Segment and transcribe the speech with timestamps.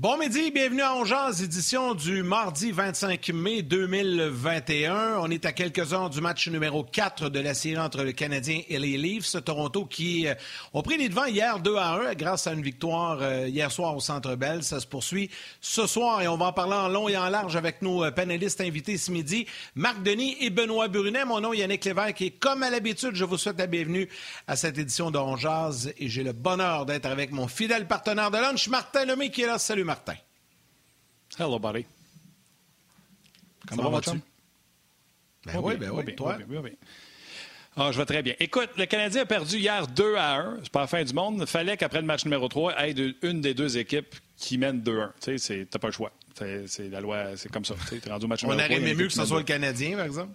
[0.00, 5.18] Bon midi, bienvenue à Ongeaz, édition du mardi 25 mai 2021.
[5.18, 8.62] On est à quelques heures du match numéro 4 de la série entre le Canadien
[8.70, 9.36] et les Leafs.
[9.44, 10.32] Toronto qui euh,
[10.72, 13.94] ont pris les devants hier 2 à 1 grâce à une victoire euh, hier soir
[13.94, 14.62] au Centre Bell.
[14.62, 15.28] Ça se poursuit
[15.60, 18.10] ce soir et on va en parler en long et en large avec nos euh,
[18.10, 21.26] panélistes invités ce midi, Marc Denis et Benoît Brunet.
[21.26, 24.08] Mon nom est Yannick Lévesque et comme à l'habitude, je vous souhaite la bienvenue
[24.46, 28.38] à cette édition de Ongeaz et j'ai le bonheur d'être avec mon fidèle partenaire de
[28.38, 29.58] lunch, Martin Lemay qui est là.
[29.58, 30.14] Salut Martin.
[31.36, 31.84] Hello, buddy.
[33.66, 34.20] Comment vas-tu?
[35.44, 36.38] Ben oui, ben oui, toi?
[36.48, 36.70] Oui,
[37.76, 38.34] ah, je vais très bien.
[38.38, 40.58] Écoute, le Canadien a perdu hier 2 à 1.
[40.62, 41.38] C'est pas la fin du monde.
[41.40, 44.58] Il fallait qu'après le match numéro 3, il y ait une des deux équipes qui
[44.58, 45.10] mène 2-1.
[45.20, 46.12] Tu sais, t'as pas le choix.
[46.66, 47.74] C'est la loi, c'est comme ça.
[47.88, 50.34] Tu rendu au match on aurait aimé mieux que ce soit le Canadien, par exemple?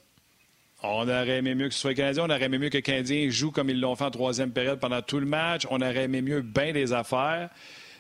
[0.84, 2.24] On aurait aimé mieux que ce soit le Canadien.
[2.24, 4.82] On aurait aimé mieux que le Canadien joue comme ils l'ont fait en troisième période
[4.82, 5.66] pendant tout le match.
[5.70, 7.50] On aurait aimé mieux bien des affaires.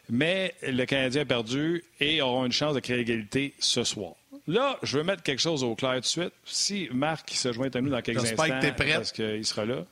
[0.09, 4.13] Mais le Canadien a perdu et aura une chance de créer l'égalité ce soir.
[4.47, 6.33] Là, je veux mettre quelque chose au clair tout de suite.
[6.45, 8.93] Si Marc se joint à nous dans quelques instants, que es prêt.
[8.93, 9.85] parce qu'il sera là.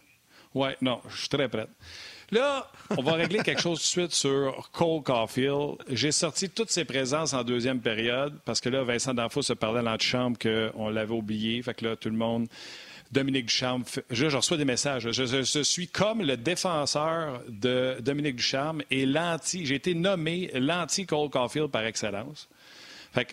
[0.53, 1.67] Oui, non, je suis très prêt.
[2.31, 5.75] Là, on va régler quelque chose tout de suite sur Cole Caulfield.
[5.89, 9.84] J'ai sorti toutes ses présences en deuxième période parce que là, Vincent D'Anfos se parlait
[9.84, 11.61] dans la chambre qu'on l'avait oublié.
[11.61, 12.47] Fait que là, tout le monde
[13.14, 13.83] Dominique Ducharme.
[14.09, 15.09] Je, reçois des messages.
[15.11, 19.66] Je, suis comme le défenseur de Dominique Ducharme et l'anti.
[19.66, 22.50] J'ai été nommé l'anti-Cole Caulfield par excellence.
[23.14, 23.31] Fait que,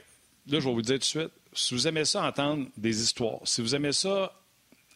[0.48, 3.40] là, je vais vous dire tout de suite, si vous aimez ça, entendre des histoires,
[3.44, 4.32] si vous aimez ça,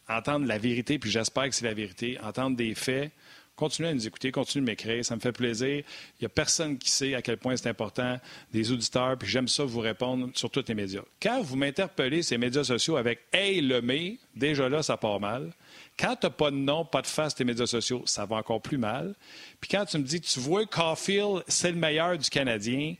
[0.07, 3.11] entendre la vérité, puis j'espère que c'est la vérité, entendre des faits,
[3.55, 5.77] continuez à nous écouter, continuez de m'écrire, ça me fait plaisir.
[5.77, 8.19] Il n'y a personne qui sait à quel point c'est important,
[8.51, 11.03] des auditeurs, puis j'aime ça vous répondre sur tous les médias.
[11.21, 15.51] Quand vous m'interpellez ces médias sociaux avec Hey le mais, déjà là, ça part mal.
[15.97, 18.61] Quand tu n'as pas de nom, pas de face tes médias sociaux, ça va encore
[18.61, 19.15] plus mal.
[19.61, 22.95] Puis quand tu me dis, tu vois, Caulfield, c'est le meilleur du Canadien,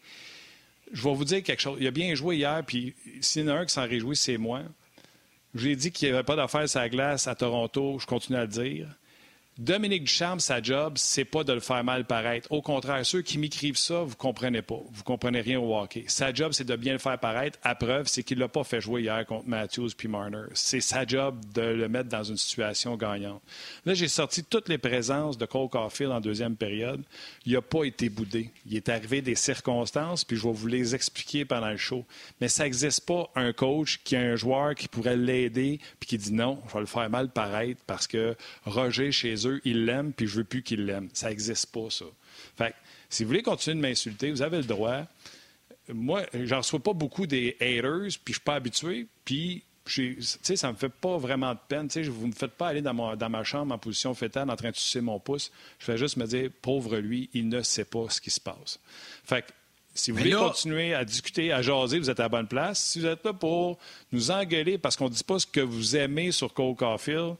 [0.91, 1.77] je vais vous dire quelque chose.
[1.81, 4.37] Il a bien joué hier, puis s'il y en a un qui s'en réjouit, c'est
[4.37, 4.61] moi.
[5.53, 8.41] J'ai dit qu'il n'y avait pas d'affaires sur la glace à Toronto, je continue à
[8.41, 8.87] le dire.
[9.57, 12.51] Dominique Ducharme, sa job, c'est pas de le faire mal paraître.
[12.51, 14.81] Au contraire, ceux qui m'écrivent ça, vous comprenez pas.
[14.91, 16.03] Vous comprenez rien au hockey.
[16.07, 17.57] Sa job, c'est de bien le faire paraître.
[17.63, 20.47] À preuve, c'est qu'il l'a pas fait jouer hier contre Matthews puis Marner.
[20.55, 23.41] C'est sa job de le mettre dans une situation gagnante.
[23.85, 27.01] Là, j'ai sorti toutes les présences de Cole Caulfield en deuxième période.
[27.45, 28.49] Il n'a pas été boudé.
[28.65, 32.03] Il est arrivé des circonstances, puis je vais vous les expliquer pendant le show.
[32.41, 36.17] Mais ça n'existe pas un coach qui a un joueur qui pourrait l'aider, puis qui
[36.17, 38.35] dit non, je vais le faire mal paraître parce que
[38.65, 41.09] Roger, chez eux, ils l'aiment, puis je veux plus qu'ils l'aiment.
[41.13, 42.05] Ça n'existe pas, ça.
[42.57, 42.73] Fait
[43.09, 45.03] si vous voulez continuer de m'insulter, vous avez le droit.
[45.89, 50.55] Moi, j'en reçois pas beaucoup des haters, puis je suis pas habitué, puis tu sais,
[50.55, 51.87] ça me fait pas vraiment de peine.
[51.87, 54.55] Tu sais, vous me faites pas aller dans, dans ma chambre en position fétale en
[54.55, 55.51] train de sucer mon pouce.
[55.77, 58.79] Je fais juste me dire, pauvre lui, il ne sait pas ce qui se passe.
[59.23, 59.45] Fait
[59.93, 62.83] si vous voulez continuer à discuter, à jaser, vous êtes à la bonne place.
[62.83, 63.79] Si vous êtes là pour
[64.11, 67.35] nous engueuler parce qu'on ne dit pas ce que vous aimez sur Cole Caulfield,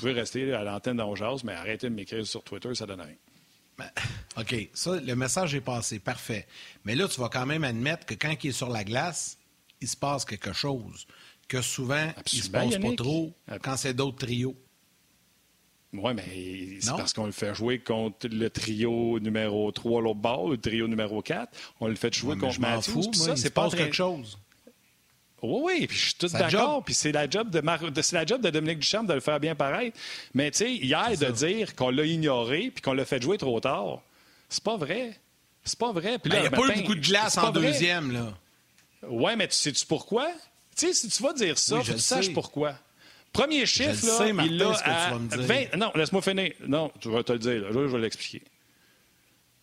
[0.00, 3.16] pouvez rester à l'antenne d'Angers, mais arrêtez de m'écrire sur Twitter, ça donne rien.
[3.78, 3.90] Ben,
[4.36, 6.46] OK, ça, le message est passé, parfait.
[6.84, 9.38] Mais là, tu vas quand même admettre que quand il est sur la glace,
[9.80, 11.06] il se passe quelque chose.
[11.48, 14.54] Que souvent, il il se passe pas trop quand c'est d'autres trios.
[15.92, 20.50] Oui, mais c'est parce qu'on le fait jouer contre le trio numéro 3 l'autre bord,
[20.50, 21.50] le trio numéro 4.
[21.80, 23.12] On le fait jouer contre Matthews.
[23.12, 24.38] ça, c'est pas quelque chose.
[25.42, 26.84] Oui, oui, puis je suis tout d'accord.
[26.84, 29.54] Puis c'est la, job de c'est la job de Dominique Duchamp de le faire bien
[29.54, 29.92] pareil.
[30.34, 33.58] Mais tu sais, hier, de dire qu'on l'a ignoré puis qu'on l'a fait jouer trop
[33.60, 34.00] tard,
[34.48, 35.18] c'est pas vrai.
[35.64, 36.18] C'est pas vrai.
[36.18, 38.34] Ben, il n'y a pas eu beaucoup de glace en deuxième, là.
[39.08, 40.28] Oui, mais tu sais-tu pourquoi?
[40.76, 42.74] Tu sais, si tu vas dire ça, tu saches pourquoi.
[43.32, 45.76] Premier chiffre, là, il l'a à 20...
[45.76, 46.52] Non, laisse-moi finir.
[46.66, 47.62] Non, tu vas te le dire.
[47.62, 48.42] Là, je vais l'expliquer.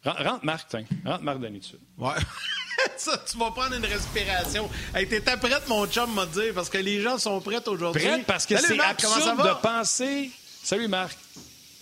[0.06, 0.86] Rentre Marc, tiens.
[1.06, 1.80] Rentre Marc d'habitude.
[1.98, 2.14] Ouais.
[2.98, 4.70] ça, tu vas prendre une respiration.
[4.94, 8.06] Hey, T'étais prête, mon chum m'a dit, parce que les gens sont prêts aujourd'hui.
[8.06, 10.32] Prête parce que c'est absurde de penser...
[10.64, 11.18] Salut, Marc.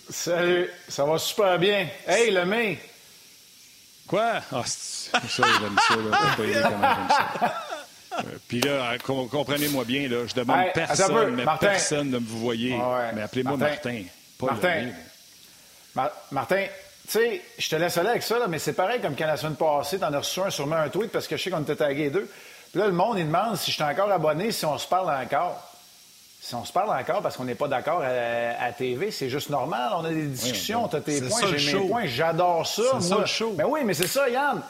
[0.08, 1.88] Salut, ça va super bien.
[2.06, 2.76] Hey, le main.
[4.06, 4.40] Quoi?
[4.52, 6.10] Ah, c'est ça, j'aime ça, là.
[6.10, 7.62] Pas comment ça.
[8.18, 12.78] Euh, puis là, comprenez-moi bien, là, je demande personne, mais personne de me vous voyez.
[13.14, 14.04] Mais appelez-moi Martin.
[14.40, 14.88] Martin.
[16.30, 16.66] Martin,
[17.06, 19.36] tu sais, je te laisse aller avec ça, là, mais c'est pareil comme quand la
[19.36, 21.76] semaine passée, t'en as reçu un, sûrement un tweet parce que je sais qu'on était
[21.76, 22.28] tagués deux.
[22.72, 25.10] Puis là, le monde, il demande si je suis encore abonné, si on se parle
[25.10, 25.62] encore.
[26.40, 29.90] Si on se parle encore parce qu'on n'est pas d'accord à, TV, c'est juste normal.
[29.96, 32.82] On a des discussions, tu as tes points, j'ai mes points, j'adore ça.
[33.00, 33.54] C'est ça le show.
[33.56, 34.60] Mais oui, mais c'est ça, Yann.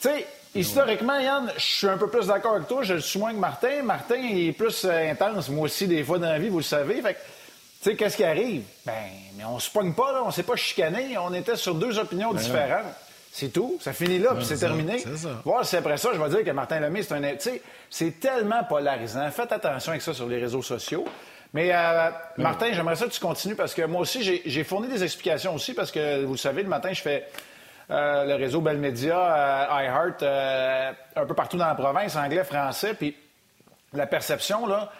[0.00, 2.82] Tu sais, historiquement, Yann, je suis un peu plus d'accord avec toi.
[2.82, 3.82] Je le suis moins que Martin.
[3.82, 5.48] Martin, il est plus euh, intense.
[5.48, 7.00] Moi aussi, des fois dans la vie, vous le savez.
[7.00, 7.16] Fait
[7.82, 8.62] tu sais, qu'est-ce qui arrive?
[8.86, 11.98] Ben, mais on se pogne pas, là, on s'est pas chicané, on était sur deux
[11.98, 12.86] opinions ben différentes.
[13.32, 13.78] C'est tout.
[13.80, 14.98] Ça finit là, puis c'est terminé.
[14.98, 15.40] Ça.
[15.44, 17.22] Voir si après ça, je vais dire que Martin Lemay, c'est un.
[17.22, 19.28] Tu sais, c'est tellement polarisant.
[19.30, 21.04] Faites attention avec ça sur les réseaux sociaux.
[21.54, 25.02] Mais euh, Martin, j'aimerais ça que tu continues parce que moi aussi, j'ai fourni des
[25.02, 27.26] explications aussi parce que vous le savez, le matin, je fais
[27.90, 30.22] euh, le réseau Bell Media, euh, iHeart,
[31.16, 32.94] un peu partout dans la province, anglais, français.
[32.94, 33.16] Puis
[33.92, 34.92] la perception, là,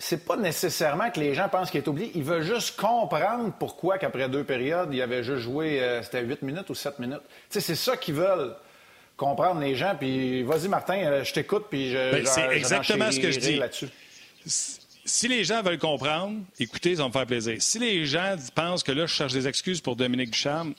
[0.00, 2.10] c'est pas nécessairement que les gens pensent qu'il est oublié.
[2.16, 6.68] Ils veulent juste comprendre pourquoi qu'après deux périodes, il avait juste joué, c'était huit minutes
[6.70, 7.22] ou sept minutes.
[7.22, 8.56] Tu sais, c'est ça qu'ils veulent
[9.16, 9.94] comprendre les gens.
[9.98, 12.12] Puis vas-y, Martin, je t'écoute, puis je.
[12.12, 13.88] Ben, c'est exactement ce que je dis là-dessus
[15.10, 17.56] si les gens veulent comprendre, écoutez, ça va me faire plaisir.
[17.58, 20.74] Si les gens pensent que là, je cherche des excuses pour Dominique Ducharme,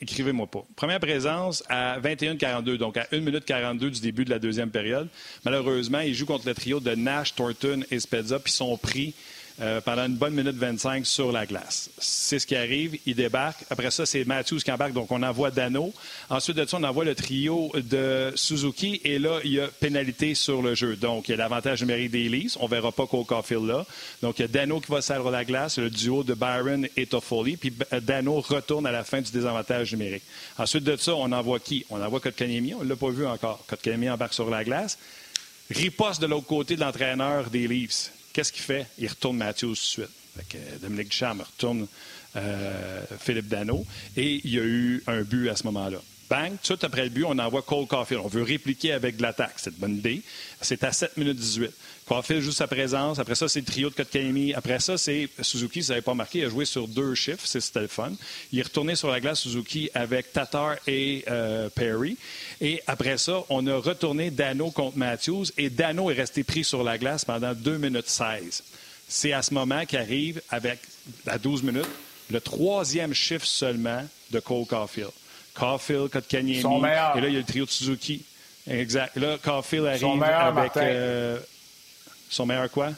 [0.00, 0.64] écrivez-moi pas.
[0.76, 5.08] Première présence à 21-42, donc à 1 minute 42 du début de la deuxième période.
[5.44, 9.14] Malheureusement, il joue contre le trio de Nash, Thornton et Spezza, puis sont pris
[9.62, 11.88] euh, pendant une bonne minute 25 sur la glace.
[11.98, 12.98] C'est ce qui arrive.
[13.06, 13.64] Il débarque.
[13.70, 14.92] Après ça, c'est Matthews qui embarque.
[14.92, 15.94] Donc, on envoie Dano.
[16.28, 19.00] Ensuite de ça, on envoie le trio de Suzuki.
[19.02, 20.96] Et là, il y a pénalité sur le jeu.
[20.96, 22.58] Donc, il y a l'avantage numérique des Leafs.
[22.60, 23.86] On verra pas Cole Caulfield là.
[24.20, 25.78] Donc, il y a Dano qui va servir la glace.
[25.78, 27.56] Le duo de Byron et Toffoli.
[27.56, 30.24] Puis Dano retourne à la fin du désavantage numérique.
[30.58, 31.86] Ensuite de ça, on envoie qui?
[31.88, 32.74] On envoie Kotkaniemi.
[32.74, 33.64] On ne l'a pas vu encore.
[33.66, 34.98] Kotkaniemi embarque sur la glace.
[35.70, 38.12] Riposte de l'autre côté de l'entraîneur des Leafs.
[38.36, 38.86] Qu'est-ce qu'il fait?
[38.98, 40.10] Il retourne Matthews tout de suite.
[40.36, 41.86] Fait que Dominique Ducharme retourne
[42.36, 43.86] euh, Philippe Dano.
[44.14, 46.02] Et il y a eu un but à ce moment-là.
[46.28, 48.20] Bang, tout de suite après le but, on envoie Cole Caulfield.
[48.22, 49.54] On veut répliquer avec de l'attaque.
[49.56, 50.20] C'est une bonne idée.
[50.60, 51.70] C'est à 7 minutes 18.
[52.06, 53.18] Caulfield joue sa présence.
[53.18, 54.54] Après ça, c'est le trio de Kotkaniemi.
[54.54, 57.44] Après ça, c'est Suzuki, si vous n'avez pas marqué, il a joué sur deux chiffres.
[57.44, 58.12] C'était le fun.
[58.52, 62.16] Il est retourné sur la glace Suzuki avec Tatar et euh, Perry.
[62.60, 65.46] Et après ça, on a retourné Dano contre Matthews.
[65.58, 68.62] Et Dano est resté pris sur la glace pendant 2 minutes 16.
[69.08, 70.78] C'est à ce moment qu'arrive, avec,
[71.26, 71.88] à 12 minutes,
[72.30, 75.10] le troisième chiffre seulement de Cole Caulfield.
[75.54, 76.58] Caulfield, Kotkaniemi.
[76.58, 78.22] Et là, il y a le trio de Suzuki.
[78.68, 79.16] Exact.
[79.16, 80.76] Là, Caulfield arrive avec.
[82.36, 82.88] Son meilleur quoi?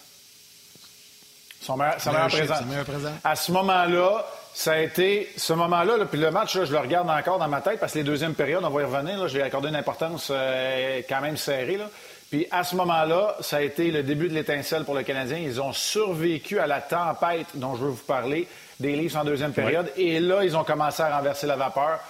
[1.60, 2.54] Son meilleur, son meilleur, présent.
[2.66, 3.12] meilleur présent.
[3.22, 7.38] À ce moment-là, ça a été ce moment-là, puis le match, je le regarde encore
[7.38, 9.44] dans ma tête parce que les deuxièmes périodes, on va y revenir, là, je vais
[9.44, 11.76] accorder une importance euh, quand même serrée.
[11.76, 11.88] Là.
[12.30, 15.38] Puis à ce moment-là, ça a été le début de l'étincelle pour le Canadien.
[15.38, 18.48] Ils ont survécu à la tempête dont je veux vous parler,
[18.80, 19.88] des Leafs en deuxième période.
[19.96, 22.00] Et là, ils ont commencé à renverser la vapeur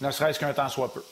[0.00, 1.02] ne serait-ce qu'un temps soit peu.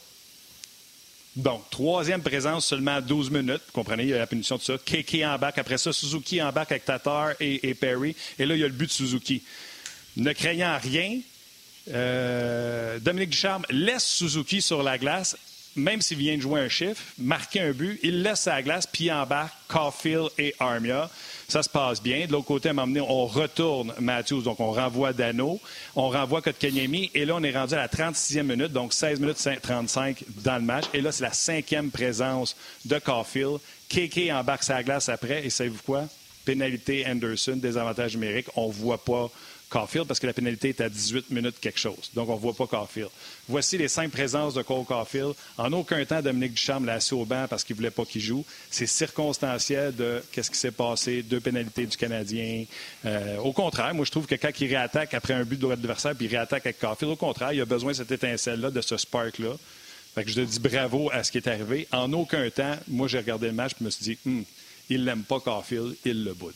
[1.36, 3.62] Donc, troisième présence seulement à 12 minutes.
[3.66, 4.74] Vous comprenez, il y a la punition de ça.
[4.74, 5.58] En bac.
[5.58, 8.14] Après ça, Suzuki en bac avec Tatar et, Perry.
[8.38, 9.42] Et là, il y a le but de Suzuki.
[10.16, 11.18] Ne craignant rien,
[11.92, 15.36] euh, Dominique Ducharme laisse Suzuki sur la glace
[15.76, 19.10] même s'il vient de jouer un chiffre, marquer un but, il laisse sa glace, puis
[19.10, 21.10] en bas, Caulfield et Armia.
[21.48, 22.26] Ça se passe bien.
[22.26, 25.60] De l'autre côté, à un on retourne Matthews, donc on renvoie Dano,
[25.94, 29.48] on renvoie Kotkaniemi, et là, on est rendu à la 36e minute, donc 16 minutes
[29.62, 30.84] 35 dans le match.
[30.94, 33.58] Et là, c'est la cinquième présence de Caulfield.
[33.88, 36.04] Keke embarque sa glace après, et savez-vous quoi?
[36.44, 38.46] Pénalité Anderson, désavantage numérique.
[38.56, 39.30] On ne voit pas
[39.68, 42.10] Caulfield parce que la pénalité est à 18 minutes quelque chose.
[42.14, 43.10] Donc, on ne voit pas Caulfield.
[43.48, 45.34] Voici les cinq présences de Cole Caulfield.
[45.58, 48.20] En aucun temps, Dominique Ducharme l'a assis au banc parce qu'il ne voulait pas qu'il
[48.20, 48.44] joue.
[48.70, 52.64] C'est circonstanciel de qu'est-ce qui s'est passé, deux pénalités du Canadien.
[53.04, 56.14] Euh, au contraire, moi, je trouve que quand il réattaque après un but de l'adversaire
[56.14, 58.96] puis il réattaque avec Caulfield, au contraire, il a besoin de cette étincelle-là, de ce
[58.96, 59.56] spark-là.
[60.14, 61.88] Fait je te dis bravo à ce qui est arrivé.
[61.90, 64.44] En aucun temps, moi, j'ai regardé le match et me suis dit, hum,
[64.88, 66.54] il l'aime pas Caulfield, il le boude.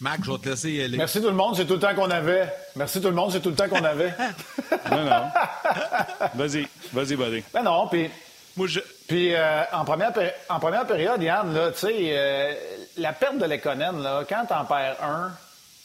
[0.00, 0.98] Mac, je vais te laisser aller.
[0.98, 2.52] Merci tout le monde, c'est tout le temps qu'on avait.
[2.74, 4.12] Merci tout le monde, c'est tout le temps qu'on avait.
[4.90, 5.30] non, non.
[6.34, 7.44] Vas-y, vas-y, vas-y.
[7.52, 8.10] Ben non, puis.
[8.56, 8.80] Moi, je...
[9.06, 10.12] Puis euh, en, première
[10.48, 12.54] en première période, Yann, là, tu sais, euh,
[12.96, 15.30] la perte de l'économie, là, quand t'en perds un,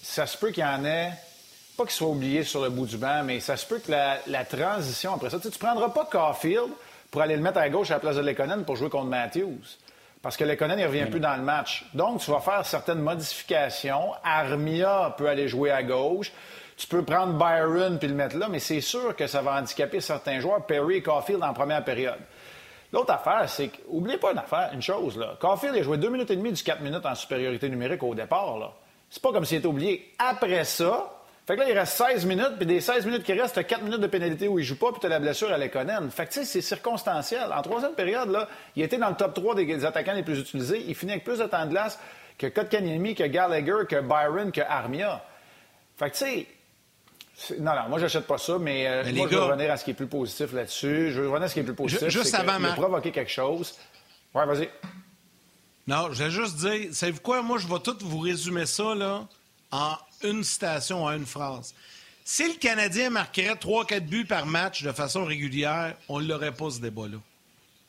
[0.02, 1.12] ça se peut qu'il y en ait,
[1.78, 4.46] pas qu'il soit oublié sur le bout du banc, mais ça se peut que la,
[4.46, 6.70] transition après ça, tu ne prendras pas Caulfield
[7.12, 9.60] pour aller le mettre à gauche à la place de l'économie pour jouer contre Matthews.
[10.22, 11.86] Parce que Lekonen, ne revient plus dans le match.
[11.94, 14.12] Donc, tu vas faire certaines modifications.
[14.24, 16.32] Armia peut aller jouer à gauche.
[16.78, 20.00] Tu peux prendre Byron puis le mettre là, mais c'est sûr que ça va handicaper
[20.00, 22.20] certains joueurs, Perry et Caulfield en première période.
[22.94, 25.38] L'autre affaire, c'est qu'oubliez pas une affaire, une chose, là.
[25.40, 28.58] Caulfield a joué deux minutes et demie du quatre minutes en supériorité numérique au départ,
[28.58, 28.72] là.
[29.10, 30.14] C'est pas comme s'il était oublié.
[30.20, 31.21] Après ça,
[31.52, 33.84] fait que là, il reste 16 minutes, puis des 16 minutes qui restent, t'as 4
[33.84, 36.10] minutes de pénalité où il joue pas, puis t'as la blessure à l'éconène.
[36.10, 37.52] Fait que, tu sais, c'est circonstanciel.
[37.52, 40.82] En troisième période, là, il était dans le top 3 des attaquants les plus utilisés.
[40.88, 42.00] Il finit avec plus de temps de glace
[42.38, 45.26] que Kotkaniemi, que Gallagher, que Byron, que Armia.
[45.98, 46.24] Fait que, tu
[47.36, 49.84] sais, non, non, moi, j'achète pas ça, mais, euh, moi, je veux revenir à ce
[49.84, 51.12] qui est plus positif là-dessus.
[51.12, 52.08] Je veux revenir à ce qui est plus positif.
[52.08, 53.78] Juste avant, que, provoquer quelque chose.
[54.34, 54.70] Ouais, vas-y.
[55.86, 57.42] Non, je vais juste dire, savez-vous quoi?
[57.42, 59.28] Moi, je vais tout vous résumer ça, là,
[59.72, 61.74] en une citation, en une phrase.
[62.24, 66.70] Si le Canadien marquerait 3-4 buts par match de façon régulière, on ne l'aurait pas,
[66.70, 67.18] ce débat-là.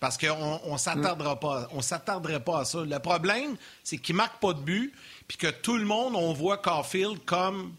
[0.00, 2.84] Parce qu'on ne s'attardera pas, on s'attarderait pas à ça.
[2.84, 4.92] Le problème, c'est qu'il ne marque pas de but,
[5.28, 7.72] puis que tout le monde, on voit Caulfield comme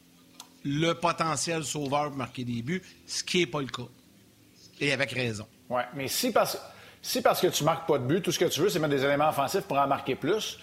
[0.63, 3.83] le potentiel sauveur pour marquer des buts, ce qui n'est pas le cas.
[4.79, 5.45] Et avec raison.
[5.69, 6.57] Oui, mais si parce,
[7.01, 8.95] si parce que tu marques pas de but, tout ce que tu veux, c'est mettre
[8.95, 10.59] des éléments offensifs pour en marquer plus,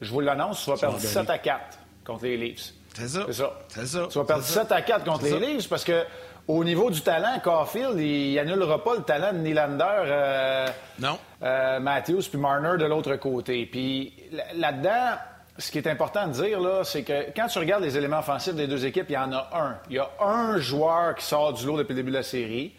[0.00, 2.72] je vous l'annonce, tu vas perdre 17 à 4 contre les Leafs.
[2.94, 3.20] C'est ça.
[3.26, 3.52] C'est ça.
[3.68, 4.06] C'est ça.
[4.10, 6.04] Tu vas perdre 17 à 4 contre les Leafs parce que
[6.48, 10.66] au niveau du talent, Caulfield, il annulera pas le talent de Nylander, euh,
[10.98, 11.18] non.
[11.42, 13.66] Euh, Matthews puis Marner de l'autre côté.
[13.66, 14.12] Puis
[14.54, 15.18] là-dedans,
[15.58, 18.54] ce qui est important de dire, là, c'est que quand tu regardes les éléments offensifs
[18.54, 19.78] des deux équipes, il y en a un.
[19.88, 22.74] Il y a un joueur qui sort du lot depuis le début de la série.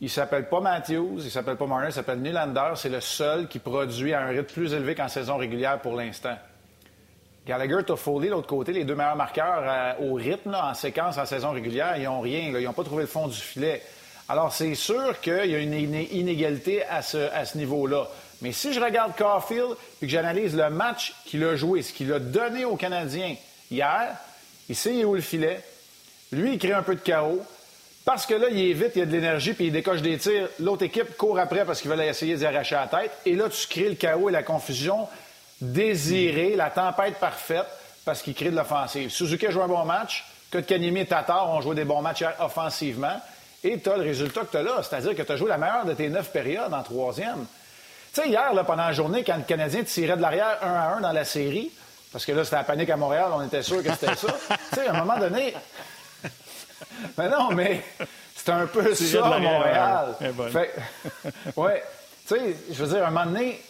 [0.00, 2.72] Il s'appelle pas Matthews, il s'appelle pas Marner, il s'appelle Nylander.
[2.76, 6.36] C'est le seul qui produit à un rythme plus élevé qu'en saison régulière pour l'instant.
[7.48, 11.52] Gallagher, Toffoli, l'autre côté, les deux meilleurs marqueurs euh, au rythme, en séquence, en saison
[11.52, 12.40] régulière, ils n'ont rien.
[12.40, 13.80] ils n'ont pas trouvé le fond du filet.
[14.28, 18.06] Alors, c'est sûr qu'il y a une inégalité à ce, niveau-là.
[18.42, 22.12] Mais si je regarde Caulfield et que j'analyse le match qu'il a joué, ce qu'il
[22.12, 23.34] a donné aux Canadiens
[23.70, 24.14] hier,
[24.68, 25.58] il sait où le filet?
[26.32, 27.40] Lui, il crée un peu de chaos.
[28.04, 30.50] Parce que là, il est vite, il a de l'énergie, puis il décoche des tirs.
[30.60, 33.12] L'autre équipe court après parce qu'il veut essayer d'y arracher la tête.
[33.24, 35.08] Et là, tu crées le chaos et la confusion
[35.60, 37.66] désirée, la tempête parfaite,
[38.04, 39.10] parce qu'il crée de l'offensive.
[39.10, 40.24] Suzuki a joué un bon match.
[40.50, 43.20] Kotkaniemi et Tatar ont joué des bons matchs offensivement.
[43.62, 45.58] Et tu as le résultat que tu as là, c'est-à-dire que tu as joué la
[45.58, 47.44] meilleure de tes neuf périodes en troisième.
[48.14, 50.96] Tu sais, hier, là, pendant la journée, quand le Canadien tirait de l'arrière un à
[50.96, 51.70] un dans la série,
[52.12, 54.28] parce que là, c'était la panique à Montréal, on était sûr que c'était ça.
[54.70, 55.54] tu sais, à un moment donné.
[57.18, 57.82] mais non, mais
[58.34, 60.16] c'était un peu ça à Montréal.
[60.50, 60.74] Fait...
[61.56, 61.84] ouais.
[62.26, 63.60] Tu sais, je veux dire, à un moment donné,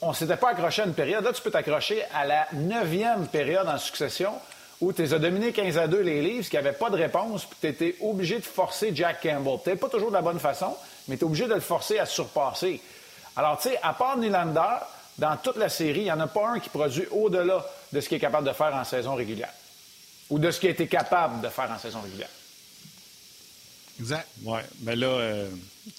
[0.00, 1.24] on s'était pas accroché à une période.
[1.24, 4.32] Là, tu peux t'accrocher à la neuvième période en succession
[4.80, 7.58] où tu as dominé 15 à 2 les Leafs, qui n'avaient pas de réponse, puis
[7.60, 9.58] tu étais obligé de forcer Jack Campbell.
[9.64, 10.76] Peut-être pas toujours de la bonne façon,
[11.08, 12.80] mais tu es obligé de le forcer à surpasser.
[13.34, 14.76] Alors, tu sais, à part Nylander,
[15.18, 18.08] dans toute la série, il n'y en a pas un qui produit au-delà de ce
[18.08, 19.52] qu'il est capable de faire en saison régulière.
[20.30, 22.28] Ou de ce qu'il a été capable de faire en saison régulière.
[23.98, 24.28] Exact.
[24.44, 24.60] Oui.
[24.82, 25.48] Mais là, euh,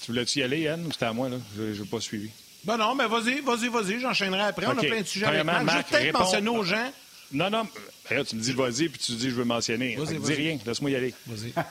[0.02, 1.38] tu voulais-tu y aller, Yann, ou c'était à moi, là?
[1.58, 2.30] Je n'ai pas suivi.
[2.64, 4.66] Ben non, mais vas-y, vas-y, vas-y, j'enchaînerai après.
[4.68, 6.92] On a plein de sujets avec Je vais peut-être mentionner aux gens
[7.32, 7.68] non, non.
[8.10, 9.96] Ben tu me dis vas-y, puis tu dis je veux mentionner.
[9.96, 11.14] Dis rien, laisse-moi y aller.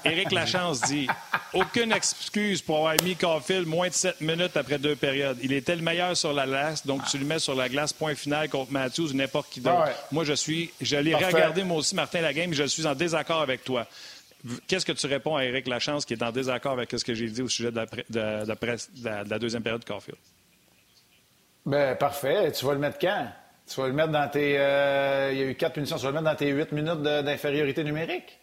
[0.04, 1.08] Éric Lachance dit
[1.52, 5.38] Aucune excuse pour avoir mis Caulfield moins de 7 minutes après deux périodes.
[5.42, 8.14] Il était le meilleur sur la glace, donc tu le mets sur la glace, point
[8.14, 9.88] final contre Matthews ou n'importe qui d'autre.
[10.12, 10.70] Moi, je suis.
[10.80, 13.86] J'allais regarder moi aussi, Martin Lagame, je suis en désaccord avec toi.
[14.68, 17.26] Qu'est-ce que tu réponds à Éric Lachance qui est en désaccord avec ce que j'ai
[17.26, 20.18] dit au sujet de la, de la deuxième période de Caulfield?
[21.68, 22.50] Ben, parfait.
[22.52, 23.28] Tu vas le mettre quand?
[23.66, 24.58] Tu vas le mettre dans tes.
[24.58, 25.96] Euh, il y a eu quatre punitions.
[25.96, 28.38] Tu vas le mettre dans tes huit minutes d'infériorité numérique.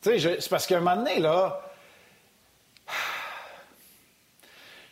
[0.00, 1.60] Tu sais, c'est parce qu'à un moment donné, là.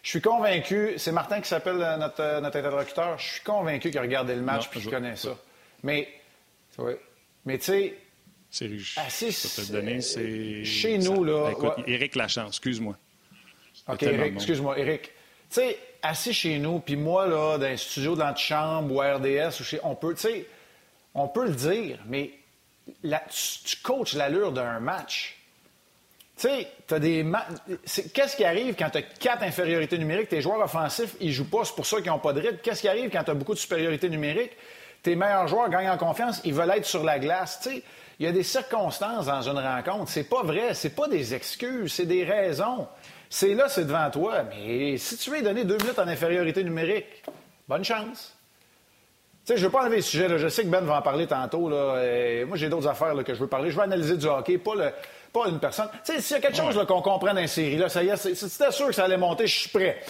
[0.02, 3.88] Je suis convaincu, c'est Martin qui s'appelle euh, notre, euh, notre, interlocuteur, je suis convaincu
[3.88, 5.30] qu'il a regardé le match et qu'il connaît ça.
[5.82, 6.06] Mais,
[7.46, 7.98] mais tu sais,
[8.50, 8.98] c'est riche.
[9.70, 10.62] donner, c'est.
[10.62, 11.48] Chez nous, là.
[11.52, 12.98] Écoute, Éric Lachance, excuse-moi.
[13.88, 14.78] OK, Éric, excuse-moi.
[14.78, 15.10] Éric, tu
[15.48, 19.64] sais, assis chez nous, puis moi, là, dans un studio de l'antichambre ou RDS, ou
[19.64, 20.46] chez, on peut, tu
[21.14, 22.30] on peut le dire, mais
[23.64, 25.38] tu, coaches l'allure d'un match.
[26.36, 27.24] Tu sais, tu as des
[28.12, 30.28] Qu'est-ce qui arrive quand tu as quatre infériorités numériques?
[30.28, 32.58] Tes joueurs offensifs, ils jouent pas, c'est pour ça qu'ils n'ont pas de rythme.
[32.62, 34.52] Qu'est-ce qui arrive quand tu as beaucoup de supériorité numérique?
[35.02, 37.60] Tes meilleurs joueurs gagnent en confiance, ils veulent être sur la glace.
[37.62, 37.82] Tu sais,
[38.18, 40.10] il y a des circonstances dans une rencontre.
[40.10, 42.88] C'est pas vrai, c'est pas des excuses, c'est des raisons.
[43.30, 44.44] C'est là, c'est devant toi.
[44.50, 47.24] Mais si tu veux donner deux minutes en infériorité numérique,
[47.68, 48.36] bonne chance.
[49.44, 50.38] Tu sais, je ne veux pas enlever le sujet.
[50.38, 51.68] Je sais que Ben va en parler tantôt.
[51.68, 52.44] Là.
[52.46, 53.70] moi, j'ai d'autres affaires que je veux parler.
[53.70, 54.90] Je veux analyser du hockey, pas, le,
[55.32, 55.88] pas une personne.
[56.04, 58.16] Tu sais, s'il y a quelque chose qu'on comprend dans série, là, ça y est,
[58.16, 60.00] si tu étais sûr que ça allait monter, je suis prêt.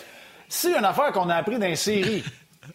[0.48, 2.22] S'il y a une affaire qu'on a appris dans série,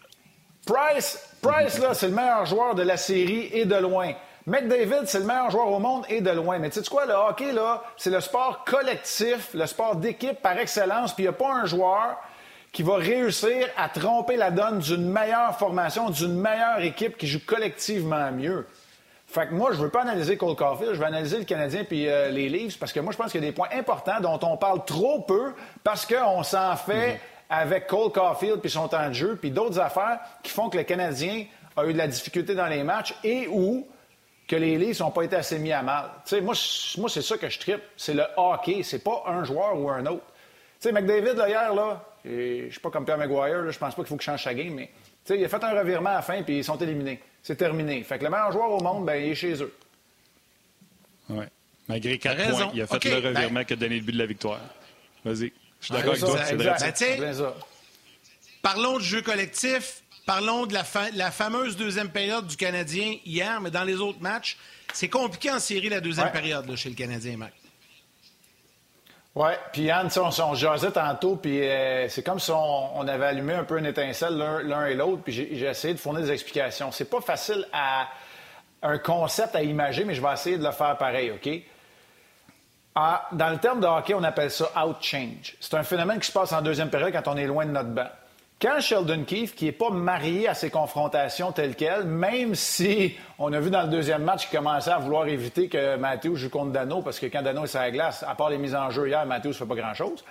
[0.65, 4.13] Price, Price, là, c'est le meilleur joueur de la série et de loin.
[4.47, 6.57] McDavid, c'est le meilleur joueur au monde et de loin.
[6.59, 10.57] Mais tu sais quoi, le hockey, là, c'est le sport collectif, le sport d'équipe par
[10.57, 12.17] excellence, puis il n'y a pas un joueur
[12.71, 17.39] qui va réussir à tromper la donne d'une meilleure formation, d'une meilleure équipe qui joue
[17.45, 18.65] collectivement mieux.
[19.29, 22.07] Fait que moi, je veux pas analyser Cole Caulfield, je veux analyser le Canadien puis
[22.07, 24.39] euh, les Leafs parce que moi, je pense qu'il y a des points importants dont
[24.41, 25.53] on parle trop peu
[25.83, 27.19] parce qu'on s'en fait mhm.
[27.49, 30.83] avec Cole Caulfield puis son temps de jeu puis d'autres affaires qui font que le
[30.83, 31.45] Canadien
[31.77, 33.87] a eu de la difficulté dans les matchs et où
[34.49, 36.09] que les Leafs n'ont pas été assez mis à mal.
[36.41, 36.55] moi,
[36.97, 37.83] moi c'est ça que je tripe.
[37.95, 38.81] C'est le hockey.
[38.81, 40.25] C'est pas un joueur ou un autre.
[40.81, 44.01] Tu sais, McDavid, là, hier, là, je suis pas comme Pierre Maguire, je pense pas
[44.01, 44.89] qu'il faut qu'il change sa game, mais
[45.29, 47.21] il a fait un revirement à la fin, puis ils sont éliminés.
[47.43, 48.01] C'est terminé.
[48.03, 49.73] Fait que le meilleur joueur au monde, ben, il est chez eux.
[51.29, 51.45] Oui.
[51.87, 54.17] Malgré quatre points, il a fait le revirement ben- qui a donné le but de
[54.17, 54.59] la victoire.
[55.23, 55.51] Vas-y.
[55.79, 56.37] Je suis d'accord avec toi.
[56.95, 57.53] C'est ben,
[58.61, 60.01] Parlons de jeu collectif.
[60.29, 60.83] Parlons de la,
[61.15, 64.59] la, fameuse deuxième période du Canadien hier, mais dans les autres matchs,
[64.93, 67.51] c'est compliqué en série la deuxième période chez le Canadien, Mac.
[69.33, 73.55] Oui, puis Yann, on, on jasait tantôt, puis euh, c'est comme si on, avait allumé
[73.55, 76.91] un peu une étincelle l'un et l'autre, puis j'ai essayé de fournir des explications.
[76.91, 78.07] C'est pas facile à
[78.83, 81.49] un concept à imager, mais je vais essayer de le faire pareil, OK?
[82.93, 85.55] Ah, dans le terme de hockey, on appelle ça out change.
[85.59, 87.89] C'est un phénomène qui se passe en deuxième période quand on est loin de notre
[87.89, 88.09] banc.
[88.61, 93.53] Quand Sheldon Keefe, qui n'est pas marié à ces confrontations telles quelles, même si on
[93.53, 96.71] a vu dans le deuxième match qu'il commençait à vouloir éviter que Matthews joue contre
[96.71, 99.07] Dano, parce que quand Dano est sur la glace, à part les mises en jeu
[99.07, 100.25] hier, Matthews ne fait pas grand-chose.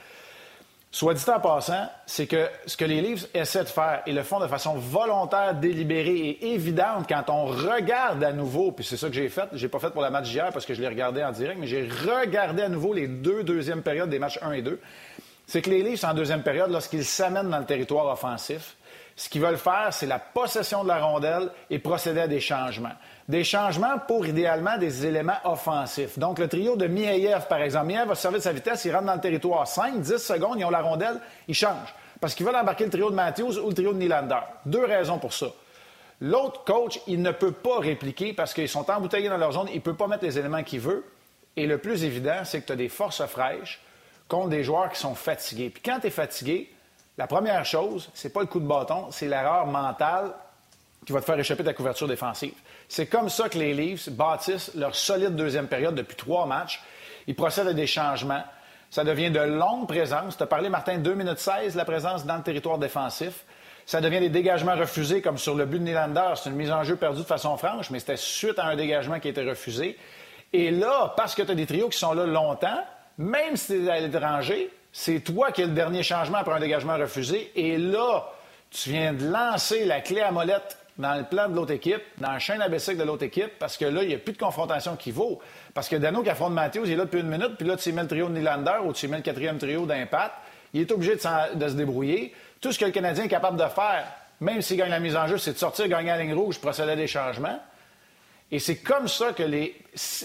[0.90, 4.22] Soit dit en passant, c'est que ce que les Leafs essaient de faire, et le
[4.22, 9.08] font de façon volontaire, délibérée et évidente quand on regarde à nouveau, puis c'est ça
[9.08, 11.24] que j'ai fait, j'ai pas fait pour la match d'hier parce que je l'ai regardé
[11.24, 14.62] en direct, mais j'ai regardé à nouveau les deux deuxièmes périodes des matchs 1 et
[14.62, 14.78] 2
[15.48, 18.76] c'est que les Leafs, en deuxième période, lorsqu'ils s'amènent dans le territoire offensif,
[19.16, 22.92] ce qu'ils veulent faire, c'est la possession de la rondelle et procéder à des changements.
[23.28, 26.18] Des changements pour, idéalement, des éléments offensifs.
[26.18, 27.86] Donc, le trio de Mieyev, par exemple.
[27.86, 30.66] Mieyev va servir de sa vitesse, il rentre dans le territoire 5, 10 secondes, ils
[30.66, 31.94] ont la rondelle, ils changent.
[32.20, 34.40] Parce qu'ils veulent embarquer le trio de Matthews ou le trio de Nylander.
[34.66, 35.46] Deux raisons pour ça.
[36.20, 39.76] L'autre coach, il ne peut pas répliquer parce qu'ils sont embouteillés dans leur zone, il
[39.76, 41.04] ne peut pas mettre les éléments qu'il veut.
[41.56, 43.80] Et le plus évident, c'est que tu as des forces fraîches
[44.28, 45.70] contre des joueurs qui sont fatigués.
[45.70, 46.70] Puis quand tu es fatigué,
[47.16, 50.32] la première chose, c'est pas le coup de bâton, c'est l'erreur mentale
[51.04, 52.54] qui va te faire échapper ta couverture défensive.
[52.88, 56.82] C'est comme ça que les Leafs bâtissent leur solide deuxième période depuis trois matchs.
[57.26, 58.42] Ils procèdent à des changements.
[58.90, 60.36] Ça devient de longues présences.
[60.36, 63.44] Tu as parlé, Martin, 2 minutes 16, la présence dans le territoire défensif.
[63.84, 66.34] Ça devient des dégagements refusés, comme sur le but de Nylander.
[66.36, 69.18] C'est une mise en jeu perdue de façon franche, mais c'était suite à un dégagement
[69.18, 69.98] qui a été refusé.
[70.52, 72.84] Et là, parce que tu as des trios qui sont là longtemps,
[73.18, 76.60] même si tu es à l'étranger, c'est toi qui as le dernier changement après un
[76.60, 77.50] dégagement refusé.
[77.56, 78.30] Et là,
[78.70, 82.32] tu viens de lancer la clé à molette dans le plan de l'autre équipe, dans
[82.32, 85.12] la chaîne de l'autre équipe, parce que là, il n'y a plus de confrontation qui
[85.12, 85.40] vaut.
[85.72, 87.92] Parce que Dano qui affronte Matthews, il est là depuis une minute, puis là, tu
[87.92, 90.34] mets le trio de Nylander ou tu mets le quatrième trio d'impact.
[90.74, 92.34] Il est obligé de, se débrouiller.
[92.60, 94.06] Tout ce que le Canadien est capable de faire,
[94.40, 96.92] même s'il gagne la mise en jeu, c'est de sortir, gagner la ligne rouge, procéder
[96.92, 97.60] à des changements.
[98.50, 99.76] Et c'est comme ça que les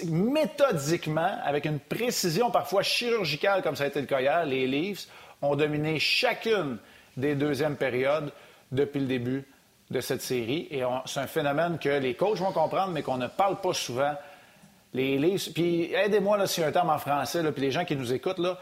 [0.07, 5.07] méthodiquement, avec une précision parfois chirurgicale, comme ça a été le cas hier, les Leafs
[5.41, 6.77] ont dominé chacune
[7.17, 8.31] des deuxièmes périodes
[8.71, 9.43] depuis le début
[9.91, 10.67] de cette série.
[10.71, 14.13] Et c'est un phénomène que les coachs vont comprendre, mais qu'on ne parle pas souvent.
[14.93, 18.13] Les Leafs, puis aidez-moi là, si un terme en français, puis les gens qui nous
[18.13, 18.57] écoutent, là,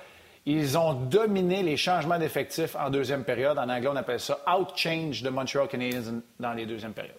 [0.47, 3.59] ils ont dominé les changements d'effectifs en deuxième période.
[3.59, 7.13] En anglais, on appelle ça out-change de Montreal Canadiens dans les deuxièmes périodes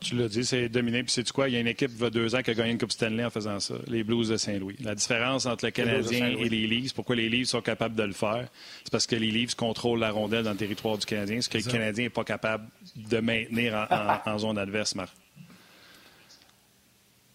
[0.00, 1.02] tu l'as dit, c'est dominé.
[1.02, 1.48] Puis c'est quoi?
[1.48, 2.92] Il y a une équipe, il y a deux ans, qui a gagné une Coupe
[2.92, 4.76] Stanley en faisant ça, les Blues de Saint-Louis.
[4.80, 8.12] La différence entre le Canadien et les Leafs, pourquoi les Leafs sont capables de le
[8.12, 8.48] faire,
[8.84, 11.58] c'est parce que les Leafs contrôlent la rondelle dans le territoire du Canadien, ce que
[11.58, 13.86] le Canadien n'est pas capable de maintenir
[14.26, 15.12] en, zone adverse, Marc.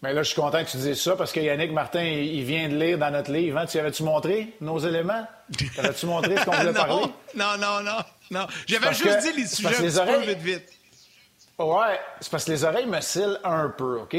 [0.01, 2.67] Mais là, je suis content que tu dises ça parce que Yannick Martin, il vient
[2.67, 3.59] de lire dans notre livre.
[3.59, 3.67] Hein.
[3.67, 5.27] Tu avais-tu montré nos éléments?
[5.77, 7.03] Avais-tu montré ce qu'on voulait parler?
[7.35, 7.97] Non, non, non,
[8.31, 8.47] non.
[8.65, 10.80] J'avais juste dit les sujets un petit peu vite, vite.
[11.63, 14.17] Ouais, c'est parce que les oreilles me scellent un peu, OK?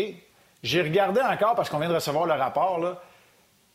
[0.63, 3.01] J'ai regardé encore parce qu'on vient de recevoir le rapport, là.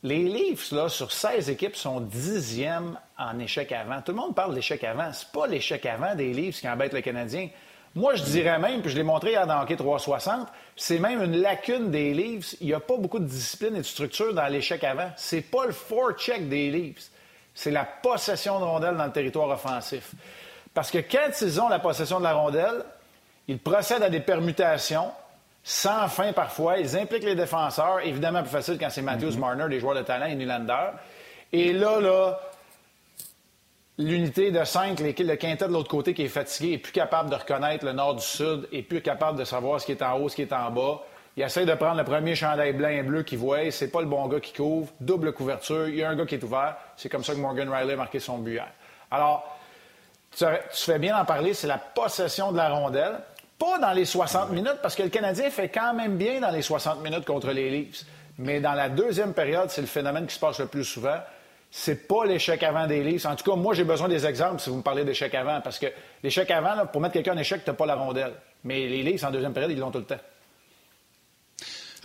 [0.03, 4.01] Les Leafs, là, sur 16 équipes, sont dixièmes en échec avant.
[4.01, 5.11] Tout le monde parle d'échec avant.
[5.11, 7.49] C'est pas l'échec avant des Leafs qui embête le Canadien.
[7.95, 11.41] Moi, je dirais même, puis je l'ai montré hier dans Hockey 360, c'est même une
[11.41, 12.55] lacune des Leafs.
[12.61, 15.09] Il n'y a pas beaucoup de discipline et de structure dans l'échec avant.
[15.15, 17.09] C'est pas le forecheck des Leafs.
[17.55, 20.11] C'est la possession de rondelle dans le territoire offensif.
[20.75, 22.83] Parce que quand ils ont la possession de la rondelle,
[23.47, 25.11] ils procèdent à des permutations
[25.63, 26.77] sans fin parfois.
[26.77, 27.99] Ils impliquent les défenseurs.
[28.03, 29.39] Évidemment, plus facile quand c'est Matthews, mhm.
[29.39, 30.91] Marner, des joueurs de talent et Nylander.
[31.51, 32.39] Et là, là,
[33.97, 37.35] l'unité de 5, le quintet de l'autre côté qui est fatigué, est plus capable de
[37.35, 40.29] reconnaître le nord du sud, est plus capable de savoir ce qui est en haut,
[40.29, 41.01] ce qui est en bas.
[41.35, 43.69] Il essaie de prendre le premier chandail blanc et bleu qu'il voit.
[43.69, 44.91] C'est pas le bon gars qui couvre.
[44.99, 45.87] Double couverture.
[45.87, 46.75] Il y a un gars qui est ouvert.
[46.95, 48.67] C'est comme ça que Morgan Riley a marqué son but hier.
[49.11, 49.55] Alors,
[50.35, 51.53] tu fais bien d'en parler.
[51.53, 53.19] C'est la possession de la rondelle.
[53.59, 56.61] Pas dans les 60 minutes, parce que le Canadien fait quand même bien dans les
[56.61, 58.05] 60 minutes contre les Leafs.
[58.37, 61.17] Mais dans la deuxième période, c'est le phénomène qui se passe le plus souvent.
[61.71, 63.25] C'est pas l'échec avant des Leafs.
[63.25, 65.59] En tout cas, moi, j'ai besoin des exemples si vous me parlez d'échec avant.
[65.61, 65.87] Parce que
[66.23, 68.33] l'échec avant, pour mettre quelqu'un en échec, tu pas la rondelle.
[68.63, 70.19] Mais les Leafs, en deuxième période, ils l'ont tout le temps.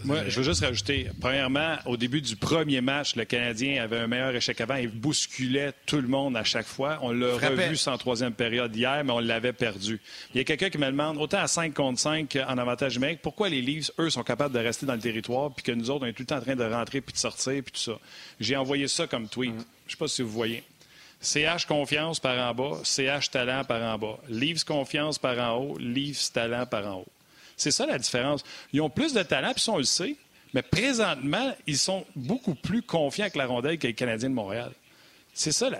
[0.05, 4.07] Moi, je veux juste rajouter, premièrement, au début du premier match, le Canadien avait un
[4.07, 4.77] meilleur échec avant.
[4.77, 6.99] Il bousculait tout le monde à chaque fois.
[7.03, 10.01] On l'a revu sans troisième période hier, mais on l'avait perdu.
[10.35, 13.21] Il y a quelqu'un qui me demande, autant à 5 contre 5 en avantage numérique,
[13.23, 16.05] pourquoi les Leafs, eux, sont capables de rester dans le territoire, puis que nous autres,
[16.05, 17.99] on est tout le temps en train de rentrer, puis de sortir, puis tout ça?
[18.41, 19.53] J'ai envoyé ça comme tweet.
[19.53, 19.59] Mm.
[19.59, 20.63] Je ne sais pas si vous voyez.
[21.21, 24.19] CH confiance par en bas, CH talent par en bas.
[24.29, 27.09] Leafs confiance par en haut, Leafs talent par en haut.
[27.63, 28.43] C'est ça la différence.
[28.73, 30.17] Ils ont plus de talent, puis on le sait,
[30.53, 34.73] mais présentement, ils sont beaucoup plus confiants avec la rondelle que les Canadiens de Montréal.
[35.35, 35.71] C'est ça,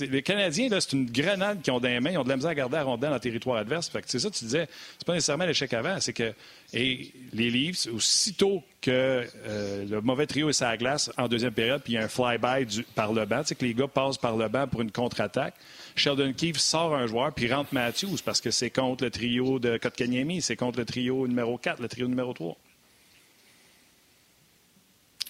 [0.00, 2.50] les Canadiens, c'est une grenade qu'ils ont dans les mains, ils ont de la misère
[2.50, 3.90] à garder la rondelle en territoire adverse.
[4.04, 6.34] c'est ça, tu disais, c'est pas nécessairement l'échec avant, c'est que
[6.74, 11.54] et les Leafs, aussitôt que euh, le mauvais trio est sur la glace en deuxième
[11.54, 13.88] période, puis il y a un fly-by par le banc, tu sais, que les gars
[13.88, 15.54] passent par le banc pour une contre-attaque,
[15.96, 19.78] Sheldon Keefe sort un joueur, puis rentre Matthews, parce que c'est contre le trio de
[19.78, 22.54] Kotkaniemi, c'est contre le trio numéro 4, le trio numéro 3.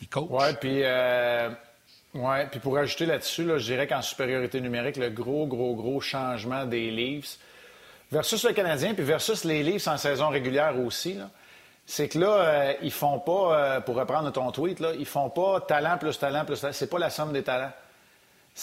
[0.03, 0.29] Il coach.
[0.29, 0.81] Oui, puis...
[0.83, 1.51] Euh,
[2.15, 6.01] ouais, puis pour ajouter là-dessus, là, je dirais qu'en supériorité numérique, le gros, gros, gros
[6.01, 7.39] changement des Leafs
[8.11, 11.19] versus le Canadien, puis versus les Leafs en saison régulière aussi,
[11.87, 15.29] c'est que là, euh, ils font pas, euh, pour reprendre ton tweet, là, ils font
[15.29, 16.73] pas talent plus talent plus talent.
[16.73, 17.73] C'est pas la somme des talents.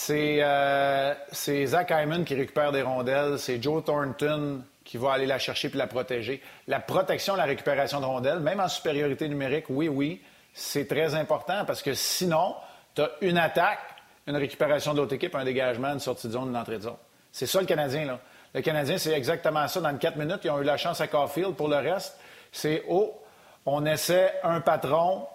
[0.10, 3.40] Euh, c'est Zach Hyman qui récupère des rondelles.
[3.40, 6.42] C'est Joe Thornton qui va aller la chercher puis la protéger.
[6.68, 10.22] La protection, la récupération de rondelles, même en supériorité numérique, oui, oui,
[10.54, 12.56] c'est très important parce que sinon,
[12.98, 13.80] tu as une attaque,
[14.26, 16.98] une récupération de l'autre équipe, un dégagement, une sortie de zone, une entrée de zone.
[17.32, 18.20] C'est ça le Canadien, là.
[18.56, 19.80] Le Canadien, c'est exactement ça.
[19.82, 21.54] Dans les quatre minutes, ils ont eu la chance à Caulfield.
[21.54, 22.18] Pour le reste,
[22.52, 23.22] c'est oh,
[23.68, 25.28] on essaie un patron,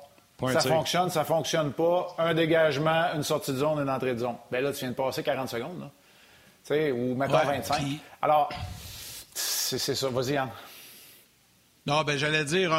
[0.48, 2.08] ça fonctionne, ça fonctionne pas.
[2.18, 4.36] Un dégagement, une sortie de zone, une entrée de zone.
[4.50, 5.90] Bien là, tu viens de passer 40 secondes, là.
[6.64, 7.80] Tu sais, ou mettons 25.
[8.20, 8.48] Alors,
[9.34, 10.08] c'est ça.
[10.08, 10.48] Vas-y, Yann.
[11.84, 12.70] Non, ben j'allais dire,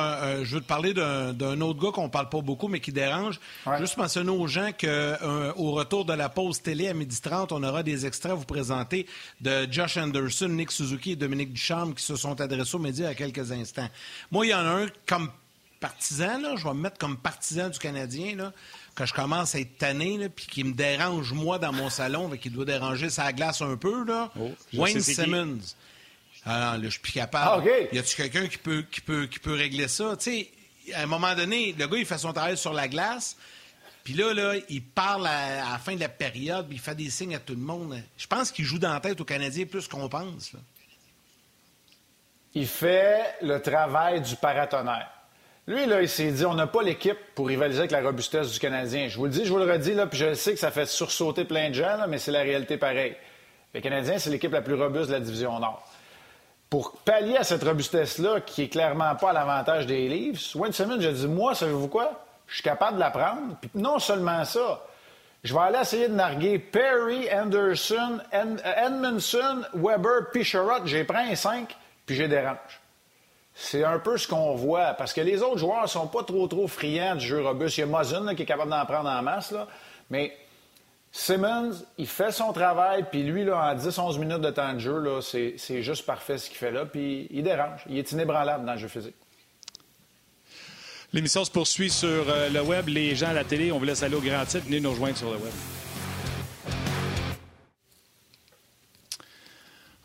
[0.43, 3.39] je veux te parler d'un autre gars qu'on parle pas beaucoup, mais qui dérange.
[3.79, 7.83] Juste mentionner aux gens qu'au euh, retour de la pause télé à 12h30, on aura
[7.83, 9.05] des extraits à vous présenter
[9.41, 13.13] de Josh Anderson, Nick Suzuki et Dominique Ducharme qui se sont adressés aux médias à
[13.13, 13.89] quelques instants.
[14.31, 15.29] Moi, il y en a un comme
[15.81, 18.53] partisan, là, je vais me mettre comme partisan du Canadien, là,
[18.95, 22.49] que je commence à être tanné, puis qui me dérange, moi, dans mon salon, qui
[22.49, 24.31] doit déranger sa glace un peu, là.
[24.39, 25.59] Oh, Wayne Simmons.
[26.45, 27.69] Ah là, je suis plus capable.
[27.69, 30.15] Ah, y a-tu quelqu'un qui peut, qui, peut, qui peut régler ça?
[30.17, 30.51] Tu sais,
[30.93, 33.37] à un moment donné, le gars, il fait son travail sur la glace.
[34.03, 37.09] Puis là, là, il parle à, la fin de la période, puis il fait des
[37.09, 38.01] signes à tout le monde.
[38.17, 40.51] Je pense qu'il joue dans la tête aux Canadiens plus qu'on pense.
[42.53, 45.09] Il fait le travail du paratonnerre.
[45.65, 48.59] Lui, là, il s'est dit, on n'a pas l'équipe pour rivaliser avec la robustesse du
[48.59, 49.07] Canadien.
[49.07, 50.85] Je vous le dis, je vous le redis, là, puis je sais que ça fait
[50.85, 53.15] sursauter plein de gens, mais c'est la réalité pareille.
[53.73, 55.89] Le Canadien, c'est l'équipe la plus robuste de la division Nord.
[56.73, 60.99] Pour pallier à cette robustesse-là, qui est clairement pas à l'avantage des Leafs, Wayne Simmons,
[60.99, 62.25] j'ai dit, moi, savez-vous quoi?
[62.47, 63.57] Je suis capable de la prendre.
[63.75, 64.83] Non seulement ça,
[65.43, 70.43] je vais aller essayer de narguer Perry, Anderson, Edmondson, Weber, puis
[70.85, 72.81] J'ai pris un 5, puis j'ai dérange.
[73.53, 76.67] C'est un peu ce qu'on voit, parce que les autres joueurs sont pas trop, trop
[76.67, 77.77] friands du jeu robuste.
[77.77, 79.67] Il y a Muzzin qui est capable d'en prendre en masse, là.
[80.09, 80.35] mais
[81.15, 84.97] Simmons, il fait son travail, puis lui, là, en 10-11 minutes de temps de jeu,
[84.97, 87.81] là, c'est, juste parfait ce qu'il fait là, puis il dérange.
[87.87, 89.15] Il est inébranlable dans le jeu physique.
[91.13, 92.87] L'émission se poursuit sur euh, le web.
[92.87, 94.65] Les gens à la télé, on vous laisse aller au grand titre.
[94.65, 95.53] Venez nous rejoindre sur le web.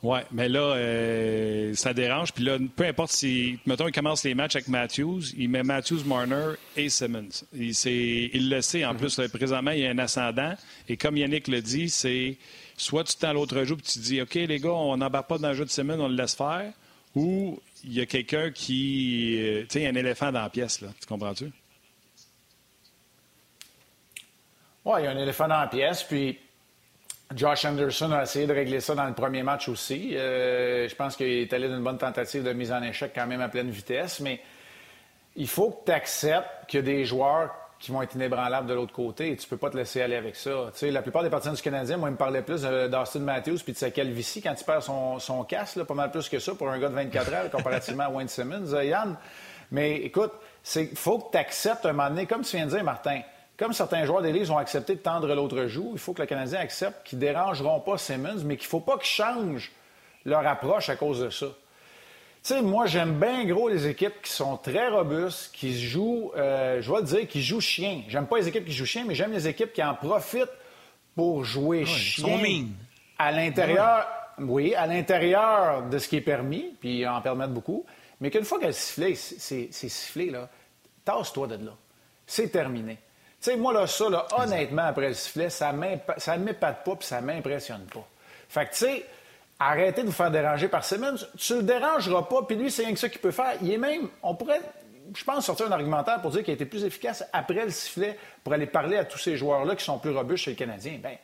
[0.01, 2.33] Oui, mais là, euh, ça dérange.
[2.33, 6.05] Puis là, peu importe si, mettons, il commence les matchs avec Matthews, il met Matthews,
[6.07, 7.45] Marner et Simmons.
[7.53, 8.99] Il, il le sait, en mhm.
[8.99, 10.55] plus, présentement, il y a un ascendant.
[10.89, 12.37] Et comme Yannick le dit, c'est
[12.77, 15.49] soit tu tends l'autre joue et tu dis, OK, les gars, on n'embarque pas dans
[15.49, 16.73] le jeu de Simmons, on le laisse faire,
[17.17, 19.37] ou il y a quelqu'un qui.
[19.41, 20.89] Euh, tu sais, il y a un éléphant dans la pièce, là.
[21.01, 21.51] Tu comprends-tu?
[24.85, 26.39] Oui, il y a un éléphant dans la pièce, puis
[27.35, 30.17] Josh Anderson a essayé de régler ça dans le premier match aussi.
[30.17, 33.43] Euh, je pense qu'il est allé d'une bonne tentative de mise en échec quand même
[33.43, 34.41] à pleine vitesse, mais
[35.37, 38.75] il faut que tu acceptes qu'il y a des joueurs qui vont être inébranlables de
[38.75, 40.71] l'autre côté et tu peux pas te laisser aller avec ça.
[40.73, 43.59] Tu sais, la plupart des partisans du Canadien, moi, ils me parlaient plus d'Austin Matthews
[43.63, 46.55] puis de sa calvitie quand il perd son, son casque, pas mal plus que ça
[46.55, 49.17] pour un gars de 24 ans comparativement à Wayne Simmons, euh, Yann.
[49.71, 50.33] Mais écoute,
[50.75, 53.21] il faut que tu acceptes un moment donné, comme tu viens de dire, Martin,
[53.59, 56.27] comme certains joueurs des Leafs ont accepté de tendre l'autre joue, il faut que le
[56.27, 59.73] Canadien accepte qu'ils ne dérangeront pas Simmons, mais qu'il ne faut pas qu'ils changent
[60.25, 61.47] leur approche à cause de ça.
[61.47, 66.81] Tu sais, moi, j'aime bien gros les équipes qui sont très robustes, qui jouent, euh,
[66.81, 68.03] je vais te dire, qui jouent chien.
[68.09, 70.47] J'aime pas les équipes qui jouent chien, mais j'aime les équipes qui en profitent
[71.17, 72.67] pour jouer chien.
[73.19, 74.07] À l'intérieur,
[74.39, 77.85] oui, à l'intérieur de ce qui est permis, puis en permettre beaucoup,
[78.21, 80.49] mais qu'une fois qu'elle sifflée, c'est sifflé, là
[81.09, 81.73] tasse-toi de là.
[82.27, 82.99] C'est terminé.
[83.41, 87.07] Tu sais, moi, là, ça, là, honnêtement, après le sifflet, ça ne m'épate pas puis
[87.07, 88.05] ça m'impressionne pas.
[88.49, 89.07] Fait que, tu sais,
[89.61, 91.19] arrêtez de vous faire déranger par Simmons.
[91.37, 93.55] Tu le dérangeras pas, puis lui, c'est rien que ça qu'il peut faire.
[93.63, 94.61] Il est même, on pourrait,
[95.15, 98.19] je pense, sortir un argumentaire pour dire qu'il a été plus efficace après le sifflet
[98.43, 100.99] pour aller parler à tous ces joueurs-là qui sont plus robustes chez les Canadiens.
[101.01, 101.17] Bien,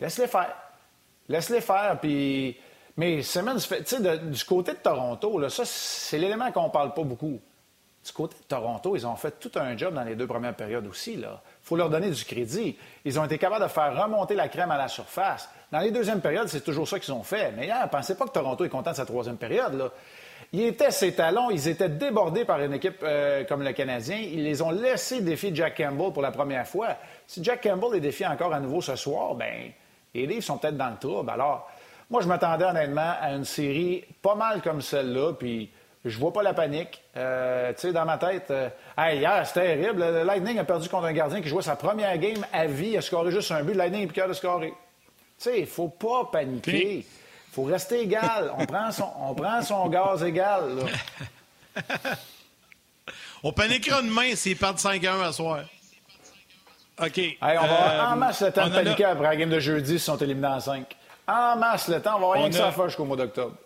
[0.00, 0.54] laisse-les faire.
[1.28, 2.56] Laisse-les faire, puis...
[2.96, 7.02] Mais Simmons, tu sais, du côté de Toronto, là, ça, c'est l'élément qu'on parle pas
[7.02, 7.40] beaucoup.
[8.04, 11.14] Du côté Toronto, ils ont fait tout un job dans les deux premières périodes aussi.
[11.14, 11.26] Il
[11.62, 12.76] faut leur donner du crédit.
[13.04, 15.48] Ils ont été capables de faire remonter la crème à la surface.
[15.72, 17.52] Dans les deuxièmes périodes, c'est toujours ça qu'ils ont fait.
[17.56, 19.90] Mais hier, pensez pas que Toronto est content de sa troisième période.
[20.52, 24.18] Ils étaient ses talons, ils étaient débordés par une équipe euh, comme le Canadien.
[24.18, 26.96] Ils les ont laissés défier Jack Campbell pour la première fois.
[27.26, 29.70] Si Jack Campbell les défie encore à nouveau ce soir, ben
[30.12, 31.30] les livres sont peut-être dans le trouble.
[31.30, 31.70] Alors,
[32.10, 35.70] moi, je m'attendais honnêtement à une série pas mal comme celle-là, puis
[36.04, 37.02] je vois pas la panique.
[37.16, 40.04] Euh, tu sais, dans ma tête, euh, hier, c'était terrible.
[40.04, 42.90] Le Lightning a perdu contre un gardien qui jouait sa première game à vie.
[42.90, 43.72] Il a scoré juste un but.
[43.72, 44.68] Le Lightning est plus de scorer.
[44.68, 44.74] Tu
[45.38, 46.98] sais, il faut pas paniquer.
[46.98, 48.52] Il faut rester égal.
[48.58, 50.76] On prend son, on prend son gaz égal.
[53.42, 55.60] on paniquera demain s'ils perdent 5-1 à soir.
[57.02, 57.20] OK.
[57.40, 60.00] on va avoir en masse le temps de paniquer après la game de jeudi s'ils
[60.00, 60.84] sont éliminés en 5.
[61.26, 62.16] En masse le temps.
[62.16, 63.56] On va avoir rien que ça à jusqu'au mois d'octobre.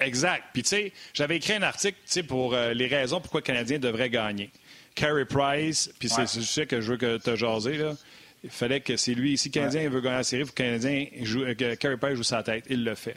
[0.00, 0.44] Exact.
[0.52, 4.10] Puis, tu sais, j'avais écrit un article pour euh, les raisons pourquoi le Canadien devrait
[4.10, 4.50] gagner.
[4.94, 7.94] Carey Price, puis c'est ça que je veux que tu as jasé, là.
[8.44, 9.38] Il fallait que c'est lui.
[9.38, 11.74] Si le Canadien veut gagner la série, il faut que le Canadien joue, euh, que
[11.76, 12.64] Carey Price joue sa tête.
[12.68, 13.16] Il le fait.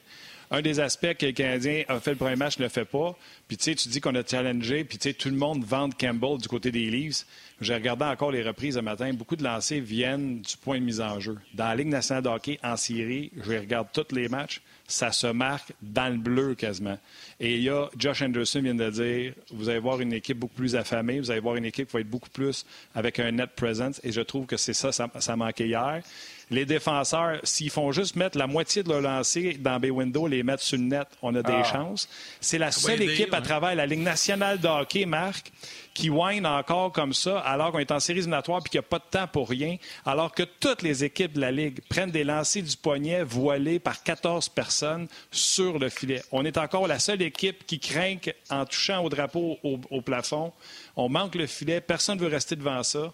[0.49, 3.17] Un des aspects que le Canadien a fait le premier match ne le fait pas.
[3.49, 5.89] Puis tu sais, tu dis qu'on a challengé, puis tu sais, tout le monde vend
[5.89, 7.25] Campbell du côté des Leafs.
[7.59, 9.11] J'ai regardé encore les reprises ce matin.
[9.13, 11.37] Beaucoup de lancers viennent du point de mise en jeu.
[11.53, 15.27] Dans la Ligue nationale de hockey, en série, je regarde tous les matchs ça se
[15.27, 16.97] marque dans le bleu quasiment.
[17.39, 20.55] Et il y a, Josh Anderson vient de dire, vous allez voir une équipe beaucoup
[20.55, 23.49] plus affamée, vous allez voir une équipe qui va être beaucoup plus avec un net
[23.55, 23.99] presence.
[24.03, 26.01] Et je trouve que c'est ça, ça, ça manquait hier.
[26.49, 30.43] Les défenseurs, s'ils font juste mettre la moitié de leur lancer dans Bay Window, les
[30.43, 31.63] mettre sur le net, on a des ah.
[31.63, 32.07] chances.
[32.39, 35.51] C'est la seule équipe à travers la Ligue nationale de hockey, Marc,
[35.93, 38.87] qui whine encore comme ça, alors qu'on est en série éliminatoire et qu'il n'y a
[38.87, 42.23] pas de temps pour rien, alors que toutes les équipes de la Ligue prennent des
[42.23, 46.21] lancers du poignet voilés par 14 personnes sur le filet.
[46.31, 48.15] On est encore la seule équipe qui craint
[48.49, 50.53] en touchant au drapeau au, au plafond.
[50.95, 53.11] On manque le filet, personne ne veut rester devant ça.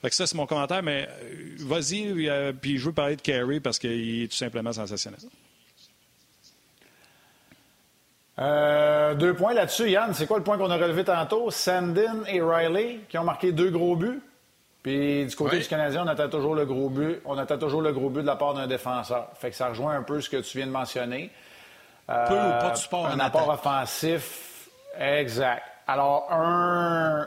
[0.00, 3.20] Fait que ça, c'est mon commentaire, mais euh, vas-y, euh, puis je veux parler de
[3.20, 5.20] Carey parce qu'il est tout simplement sensationnel.
[8.38, 10.14] Euh, deux points là-dessus, Yann.
[10.14, 11.50] C'est quoi le point qu'on a relevé tantôt?
[11.50, 14.20] Sandin et Riley qui ont marqué deux gros buts.
[14.84, 17.20] Puis du côté du Canadien, on attend toujours le gros but.
[17.24, 19.30] On attend toujours le gros but de la part d'un défenseur.
[19.34, 21.32] Fait que ça rejoint un peu ce que tu viens de mentionner.
[22.06, 24.68] peu ou pas de support Un apport offensif.
[24.96, 25.64] Exact.
[25.90, 27.26] Alors, un,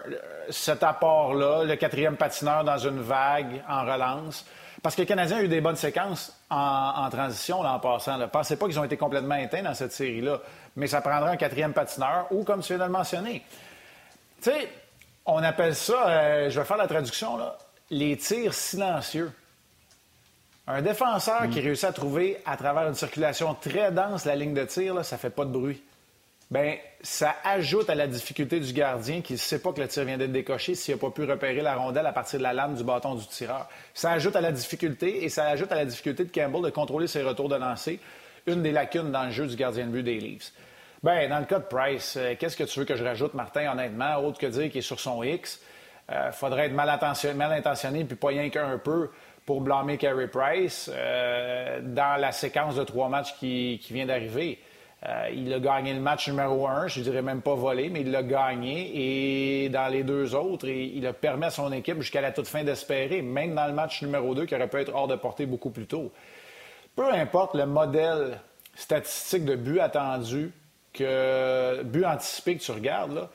[0.52, 4.46] cet apport-là, le quatrième patineur dans une vague en relance,
[4.84, 8.20] parce que les Canadiens ont eu des bonnes séquences en, transition là, en passant.
[8.20, 10.40] Ne pensez pas qu'ils ont été complètement éteints dans cette série-là,
[10.76, 13.44] mais ça prendra un quatrième patineur ou, comme tu viens de le mentionner,
[14.42, 14.70] tu sais,
[15.26, 17.58] on appelle ça, euh, je vais faire la traduction, là,
[17.90, 19.32] les tirs silencieux.
[20.68, 21.64] Un défenseur qui mm.
[21.64, 25.18] réussit à trouver à travers une circulation très dense la ligne de tir, là, ça
[25.18, 25.82] fait pas de bruit.
[26.52, 30.04] Bien, ça ajoute à la difficulté du gardien qui ne sait pas que le tir
[30.04, 32.76] vient d'être décoché s'il n'a pas pu repérer la rondelle à partir de la lame
[32.76, 33.70] du bâton du tireur.
[33.94, 37.08] Ça ajoute à la difficulté et ça ajoute à la difficulté de Campbell de contrôler
[37.08, 38.02] ses retours de lancer,
[38.48, 40.52] une des lacunes dans le jeu du gardien de but des Leafs.
[41.02, 43.72] Bien, dans le cas de Price, euh, qu'est-ce que tu veux que je rajoute, Martin,
[43.72, 45.62] honnêtement, autre que dire qu'il est sur son X?
[46.12, 49.10] Euh, faudrait être mal, intentionné, mal intentionné puis pas rien qu'un peu
[49.46, 54.60] pour blâmer Carey Price euh, dans la séquence de trois matchs qui vient d'arriver.
[55.08, 58.02] Euh, il a gagné le match numéro un, je ne dirais même pas volé, mais
[58.02, 59.64] il l'a gagné.
[59.64, 62.64] Et dans les deux autres, il a permis à son équipe jusqu'à la toute fin
[62.64, 65.72] d'espérer, même dans le match numéro 2 qui aurait pu être hors de portée beaucoup
[65.72, 66.12] plus tôt.
[66.96, 68.40] Peu importe le modèle
[68.76, 70.52] statistique de but attendu,
[70.94, 73.30] que but anticipé que tu regardes, là,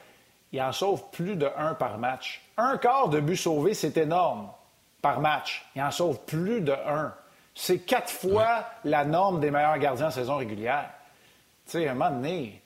[0.52, 2.42] il en sauve plus de un par match.
[2.56, 4.48] Un quart de but sauvé, c'est énorme
[5.02, 5.66] par match.
[5.74, 7.12] Il en sauve plus de un.
[7.54, 10.90] C'est quatre fois la norme des meilleurs gardiens en saison régulière.
[11.66, 12.62] Tu sais, à un moment donné,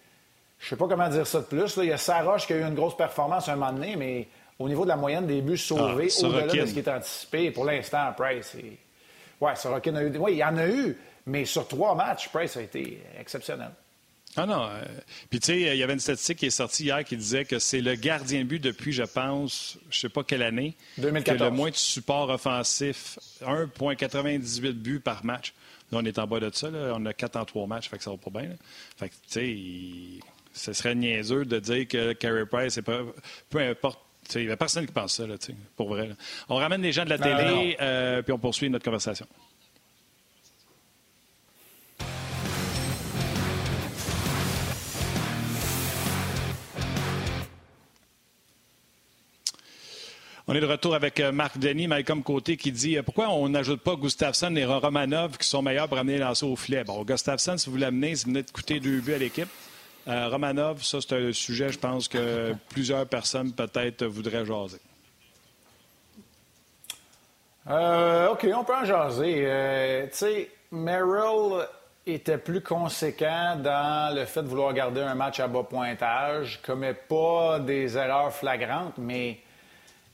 [0.59, 1.77] je sais pas comment dire ça de plus.
[1.79, 4.29] Il y a Saroche qui a eu une grosse performance à un moment donné, mais
[4.59, 7.51] au niveau de la moyenne des buts sauvés, ah, au-delà de ce qui est anticipé,
[7.51, 8.57] pour l'instant, Price.
[9.41, 10.17] Ouais, Sorokin a eu...
[10.19, 13.71] Oui, il y en a eu, mais sur trois matchs, Price a été exceptionnel.
[14.37, 14.65] Ah non.
[14.65, 14.85] Euh,
[15.29, 17.59] puis tu sais, il y avait une statistique qui est sortie hier qui disait que
[17.59, 21.37] c'est le gardien but depuis, je pense, je sais pas quelle année, 2014.
[21.37, 25.53] qui a le moins de support offensif, 1,98 buts par match.
[25.93, 26.71] Là, on est en bas de ça.
[26.71, 26.95] Là.
[26.97, 28.51] On a 4 en 3 matchs, fait que ça va pas bien.
[28.97, 33.01] Fait que, tu sais, ce serait niaiseux de dire que Carey Price, est pas,
[33.49, 34.01] peu importe
[34.39, 35.35] il n'y a personne qui pense ça, là,
[35.77, 36.11] pour vrai.
[36.49, 39.27] On ramène les gens de la télé, euh, puis on poursuit notre conversation.
[50.51, 53.49] On est de retour avec euh, Marc Denis, Malcolm Côté, qui dit euh, pourquoi on
[53.49, 56.83] n'ajoute pas Gustafsson et Romanov qui sont meilleurs pour amener les au filet?
[56.83, 59.49] Bon, Gustafsson, si vous l'amenez, vous venez de coûter deux buts à l'équipe.
[60.09, 64.81] Euh, Romanov, ça, c'est un sujet, je pense, que plusieurs personnes peut-être voudraient jaser.
[67.69, 70.09] OK, on peut en jaser.
[70.11, 71.65] tu sais, Merrill
[72.09, 76.95] était plus conséquent dans le fait de vouloir garder un match à bas pointage, commet
[76.95, 79.39] pas des erreurs flagrantes, mais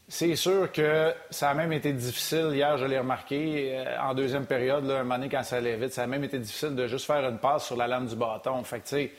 [0.09, 2.51] c'est sûr que ça a même été difficile.
[2.53, 6.05] Hier, je l'ai remarqué, euh, en deuxième période, là, un quand ça allait vite, ça
[6.05, 8.63] a même été difficile de juste faire une passe sur la lame du bâton.
[8.63, 9.11] Fait que,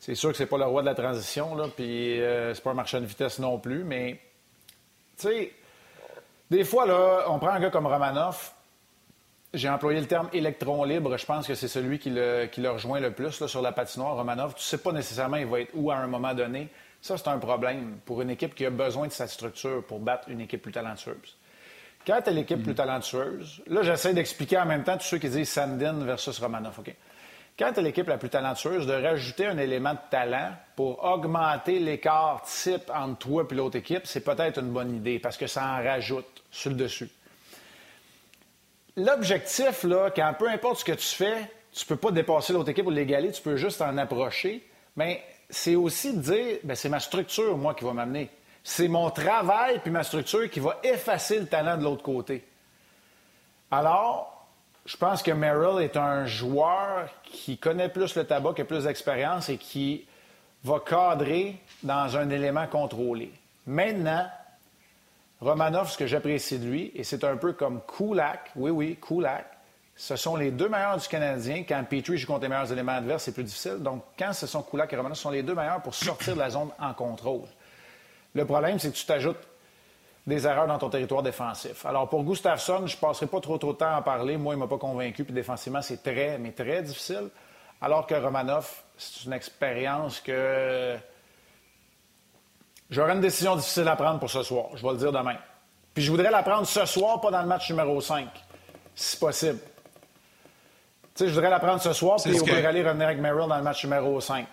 [0.00, 2.72] c'est sûr que c'est pas le roi de la transition, là, puis euh, c'est pas
[2.72, 4.20] un marchand de vitesse non plus, mais,
[5.16, 5.52] tu sais,
[6.50, 8.52] des fois, là, on prend un gars comme Romanoff,
[9.54, 11.16] j'ai employé le terme électron libre.
[11.16, 14.16] Je pense que c'est celui qui le, qui le rejoint le plus sur la patinoire.
[14.16, 16.68] Romanov, tu sais pas nécessairement il va être où à un moment donné.
[17.00, 20.28] Ça, c'est un problème pour une équipe qui a besoin de sa structure pour battre
[20.28, 21.36] une équipe plus talentueuse.
[22.06, 25.48] Quand tu l'équipe plus talentueuse, là, j'essaie d'expliquer en même temps tous ceux qui disent
[25.48, 26.78] Sandin versus Romanov.
[26.78, 26.94] OK?
[27.58, 32.42] Quand tu l'équipe la plus talentueuse, de rajouter un élément de talent pour augmenter l'écart
[32.42, 35.82] type entre toi et l'autre équipe, c'est peut-être une bonne idée parce que ça en
[35.82, 37.08] rajoute sur le dessus.
[38.96, 42.70] L'objectif, là, quand peu importe ce que tu fais, tu ne peux pas dépasser l'autre
[42.70, 44.66] équipe ou l'égaler, tu peux juste en approcher.
[44.96, 48.30] Mais c'est aussi de dire, ben, c'est ma structure, moi, qui va m'amener.
[48.64, 52.44] C'est mon travail puis ma structure qui va effacer le talent de l'autre côté.
[53.70, 54.48] Alors,
[54.84, 58.84] je pense que Merrill est un joueur qui connaît plus le tabac, qui a plus
[58.84, 60.06] d'expérience et qui
[60.64, 63.32] va cadrer dans un élément contrôlé.
[63.66, 64.26] Maintenant,
[65.40, 69.46] Romanov, ce que j'apprécie de lui, et c'est un peu comme Kulak, oui, oui, Kulak,
[69.96, 71.64] ce sont les deux meilleurs du Canadien.
[71.66, 73.78] Quand Petrie joue contre les meilleurs éléments adverses, c'est plus difficile.
[73.78, 76.38] Donc, quand ce sont Kulak et Romanov, ce sont les deux meilleurs pour sortir de
[76.38, 77.48] la zone en contrôle.
[78.34, 79.40] Le problème, c'est que tu t'ajoutes
[80.26, 81.86] des erreurs dans ton territoire défensif.
[81.86, 84.36] Alors, pour Gustafsson, je ne passerai pas trop, trop de temps à en parler.
[84.36, 85.24] Moi, il ne m'a pas convaincu.
[85.24, 87.30] Puis défensivement, c'est très, mais très difficile.
[87.80, 90.96] Alors que Romanov, c'est une expérience que
[92.90, 94.66] j'aurais une décision difficile à prendre pour ce soir.
[94.74, 95.36] Je vais le dire demain.
[95.94, 98.28] Puis je voudrais la prendre ce soir, pas dans le match numéro 5,
[98.94, 99.58] si possible
[101.16, 102.52] sais, je voudrais la prendre ce soir, puis on que...
[102.52, 104.46] aller revenir avec Merrill dans le match numéro 5.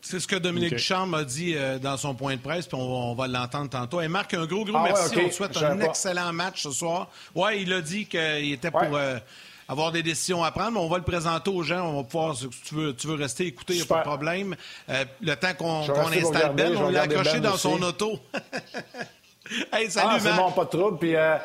[0.00, 0.76] C'est ce que Dominique okay.
[0.76, 4.00] Duchamp a dit euh, dans son point de presse, puis on, va l'entendre tantôt.
[4.00, 5.02] Et Marc, un gros, gros ah, merci.
[5.02, 5.24] Ouais, okay.
[5.24, 7.08] On te souhaite un excellent match ce soir.
[7.34, 9.18] Oui, il a dit qu'il était pour euh,
[9.68, 11.88] avoir des décisions à prendre, mais on va le présenter aux gens.
[11.88, 14.04] On va pouvoir, si tu veux, tu veux rester écouter, il n'y a pas de
[14.04, 14.54] problème.
[14.88, 17.62] Euh, le temps qu'on qu installe Ben, on l'a accroché ben dans aussi.
[17.62, 18.20] son auto.
[19.72, 20.98] hey, salut, ah, c'est bon, pas de trouble.
[20.98, 21.36] Puis, euh,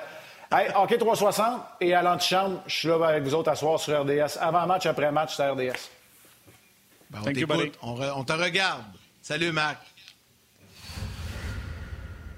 [0.54, 4.02] Hey, OK 360 et à l'antichambre, je suis là avec vous autres à soir sur
[4.02, 4.38] RDS.
[4.42, 5.90] Avant match, après match sur RDS.
[7.10, 8.84] Ben, on t'écoute, on, on, te regarde.
[9.22, 9.78] Salut, Marc.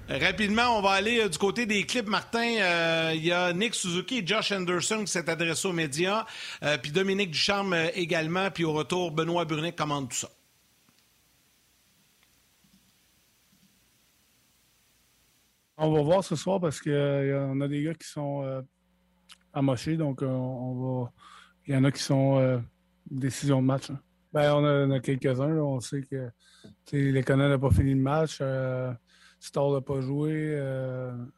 [0.08, 2.06] Rapidement, on va aller euh, du côté des clips.
[2.06, 6.26] Martin, euh, il y a Nick Suzuki et Josh Anderson qui s'est adressé aux médias,
[6.62, 10.28] euh, puis Dominique Ducharme euh, également, puis au retour, Benoît Brunet commande tout ça.
[15.84, 18.62] On va voir ce soir parce qu'on euh, a des gars qui sont euh,
[19.52, 21.12] amochés, donc euh, on va.
[21.66, 22.62] Il y en a qui sont
[23.10, 23.90] décision de match.
[23.90, 24.00] Hein.
[24.32, 25.58] Ben, on a, a quelques-uns.
[25.58, 26.30] On sait que
[27.20, 28.42] Canadiens n'ont pas fini le match.
[29.40, 30.58] Stall n'a pas joué.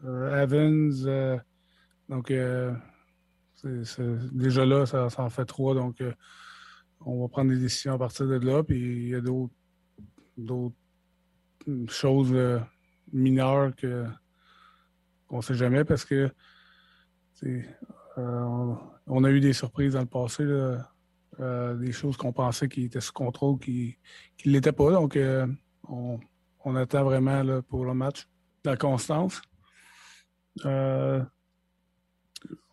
[0.05, 1.41] Evans.
[2.09, 2.33] donc,
[4.33, 5.75] déjà là, ça, ça, en fait trois.
[5.75, 6.03] Donc,
[7.01, 8.63] on va prendre des décisions à partir de là.
[8.63, 10.73] Puis il y a d'autres
[11.89, 12.33] choses
[13.13, 14.07] mineures que
[15.31, 16.31] on ne sait jamais parce que
[17.45, 18.75] euh,
[19.07, 23.01] on a eu des surprises dans le passé, euh, des choses qu'on pensait qui étaient
[23.01, 23.99] sous contrôle, qui
[24.45, 24.91] ne l'étaient pas.
[24.91, 25.47] Donc, euh,
[25.89, 26.19] on,
[26.77, 28.27] attend vraiment pour le match
[28.65, 29.41] la constance.
[30.65, 31.29] on, a,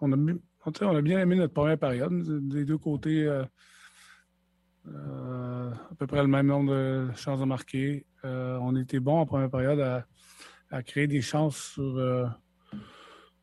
[0.01, 2.47] on a bien aimé notre première période.
[2.47, 3.47] Des deux côtés, à
[5.99, 8.07] peu près le même nombre de chances de marquer.
[8.23, 10.07] on était bon en première période à,
[10.71, 11.99] à créer des chances sur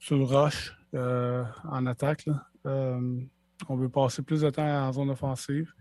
[0.01, 2.27] sur le rush euh, en attaque.
[2.67, 3.21] Euh,
[3.69, 5.73] on veut passer plus de temps en zone offensive.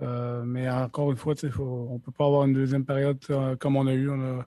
[0.00, 3.20] Euh, mais encore une fois, faut, on ne peut pas avoir une deuxième période
[3.60, 4.10] comme on a eu.
[4.10, 4.44] On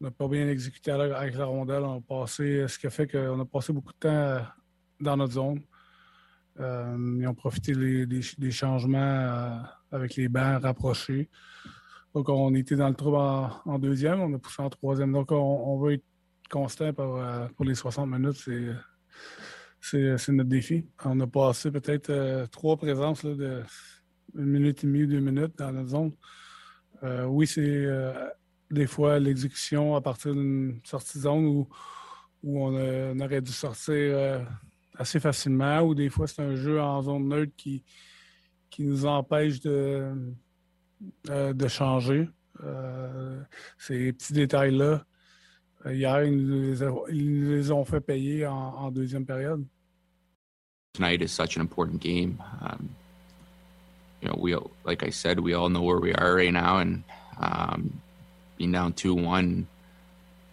[0.00, 1.82] n'a pas bien exécuté avec la rondelle.
[1.82, 4.46] On a passé, ce qui a fait qu'on a passé beaucoup de temps
[5.00, 5.62] dans notre zone.
[6.58, 7.72] ils ont profité
[8.06, 11.30] des, changements avec les bancs rapprochés.
[12.14, 15.12] Donc, on était dans le trou en, deuxième, on a poussé en troisième.
[15.12, 16.04] Donc, on, veut être
[16.48, 17.20] constant pour,
[17.56, 18.48] pour les 60 minutes.
[19.80, 20.86] C'est notre défi.
[21.04, 23.62] On a passé peut-être trois présences de
[24.34, 26.12] une minute et demie, deux minutes dans notre zone.
[27.28, 27.86] oui, c'est
[28.70, 31.68] des fois l'exécution à partir d'une sortie zone où,
[32.42, 34.44] où on, aurait dû sortir euh,
[34.96, 37.84] assez facilement, ou des fois c'est un jeu en zone neutre qui,
[38.70, 40.12] qui nous empêche de,
[41.30, 42.28] euh, de changer.
[42.62, 43.42] Euh,
[43.78, 45.04] ces petits détails-là,
[45.92, 49.64] hier, ils nous, les, ont fait payer en, en, deuxième période.
[50.94, 52.42] Tonight is such an important game.
[52.60, 52.88] Um,
[54.20, 57.04] you know, we like I said, we all know where we are right now, and
[57.38, 58.00] um,
[58.56, 59.66] being down two one,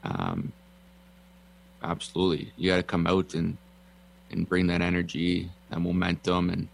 [0.04, 0.52] um,
[1.82, 3.58] absolutely, you got to come out and
[4.32, 6.68] and bring that energy, that momentum, and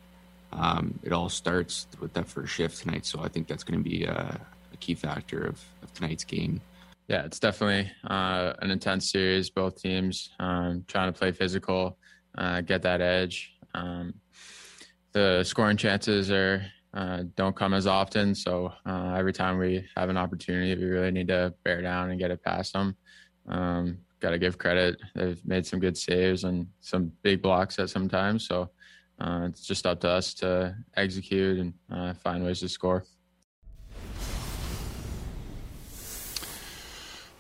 [0.52, 3.06] um, it all starts with that first shift tonight.
[3.06, 4.40] So I think that's going to be a,
[4.74, 6.62] a, key factor of, of, tonight's game.
[7.10, 9.50] Yeah, it's definitely uh, an intense series.
[9.50, 11.98] Both teams um, trying to play physical,
[12.38, 13.52] uh, get that edge.
[13.74, 14.14] Um,
[15.12, 18.36] the scoring chances are uh, don't come as often.
[18.36, 22.20] So uh, every time we have an opportunity, we really need to bear down and
[22.20, 22.96] get it past them.
[23.48, 27.90] Um, Got to give credit; they've made some good saves and some big blocks at
[27.90, 28.46] some times.
[28.46, 28.70] So
[29.20, 33.06] uh, it's just up to us to execute and uh, find ways to score.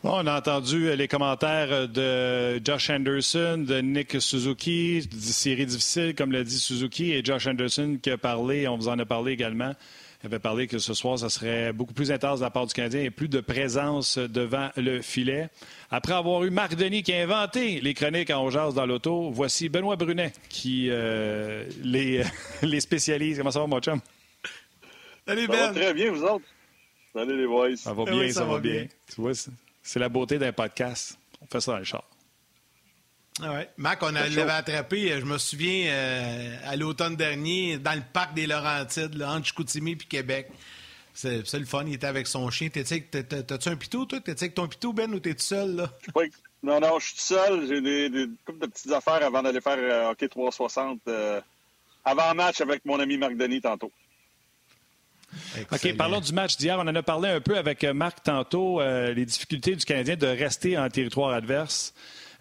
[0.03, 6.31] On a entendu euh, les commentaires de Josh Anderson, de Nick Suzuki, série difficile, comme
[6.31, 9.73] l'a dit Suzuki, et Josh Anderson qui a parlé, on vous en a parlé également,
[10.21, 12.73] il avait parlé que ce soir, ça serait beaucoup plus intense de la part du
[12.73, 15.49] Canadien et plus de présence devant le filet.
[15.91, 19.69] Après avoir eu Marc Denis qui a inventé les chroniques en jazz dans l'auto, voici
[19.69, 22.23] Benoît Brunet qui euh, les,
[22.61, 23.37] les spécialise.
[23.37, 24.01] Comment ça va, mon chum?
[25.25, 25.55] Salut, Ben.
[25.55, 26.45] Ça va très bien, vous autres?
[27.13, 27.75] Salut, les boys.
[27.77, 28.87] Ça va bien, ça, va bien.
[29.13, 29.31] Tu vois,
[29.81, 31.17] c'est la beauté d'un podcast.
[31.41, 32.03] On fait ça dans le char.
[33.41, 33.69] Ah ouais.
[33.77, 38.47] Mac, on l'avait attrapé, je me souviens, euh, à l'automne dernier, dans le parc des
[38.47, 40.49] Laurentides, entre Chicoutimi et Québec.
[41.13, 42.69] C'est le fun, il était avec son chien.
[42.69, 44.19] T'as-tu un pitou, toi?
[44.19, 45.91] T'es-tu avec ton pitou, Ben, ou t'es tout seul, là?
[46.61, 47.67] Non, non, je suis tout seul.
[47.67, 51.41] J'ai des, des de petites affaires avant d'aller faire euh, Hockey 360 euh,
[52.03, 53.91] avant match avec mon ami Marc Denis tantôt.
[55.71, 56.77] OK, parlons du match d'hier.
[56.79, 60.15] On en a parlé un peu avec euh, Marc tantôt, euh, les difficultés du Canadien
[60.15, 61.93] de rester en territoire adverse.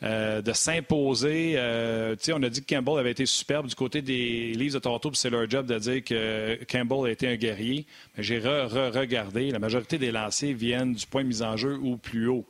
[0.04, 1.56] Euh, de s'imposer.
[1.58, 5.28] on a dit que Campbell avait été superbe du côté des Leafs de Toronto, c'est
[5.28, 7.84] leur job de dire que Campbell a été un guerrier.
[8.16, 9.50] Mais j'ai re-regardé.
[9.50, 12.46] La majorité des lancers viennent du point de mise en jeu ou plus haut.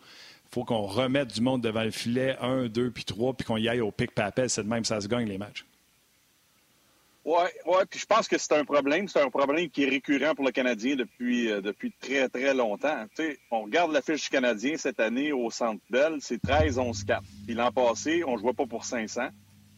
[0.51, 3.57] Il faut qu'on remette du monde devant le filet, un, deux, puis trois, puis qu'on
[3.57, 4.51] y aille au pic papel.
[4.51, 5.64] C'est de même ça se gagne les matchs.
[7.31, 9.07] Oui, ouais, puis je pense que c'est un problème.
[9.07, 13.05] C'est un problème qui est récurrent pour le Canadien depuis, euh, depuis très, très longtemps.
[13.14, 17.20] sais, on regarde la fiche du Canadien cette année au Centre Bell, c'est 13-11-4.
[17.45, 19.29] Puis l'an passé, on ne jouait pas pour 500.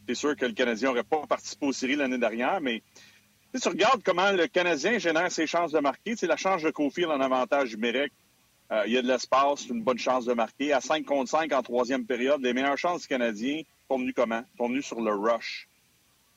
[0.07, 2.85] C'est sûr que le Canadien n'aurait pas participé aux séries l'année dernière, mais
[3.61, 6.15] tu regardes comment le Canadien génère ses chances de marquer.
[6.15, 8.13] C'est la chance de Cofield en avantage numérique.
[8.71, 10.73] Euh, il y a de l'espace, une bonne chance de marquer.
[10.73, 14.45] À 5 contre 5 en troisième période, les meilleures chances du Canadien sont venues comment?
[14.57, 15.67] sont venues sur le rush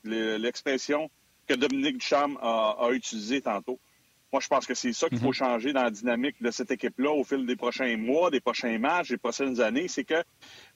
[0.04, 1.10] l'expression
[1.46, 3.78] que Dominique Ducharme a, a utilisée tantôt.
[4.34, 5.32] Moi, je pense que c'est ça qu'il faut mhm.
[5.32, 9.10] changer dans la dynamique de cette équipe-là au fil des prochains mois, des prochains matchs,
[9.10, 9.86] des prochaines années.
[9.86, 10.24] C'est que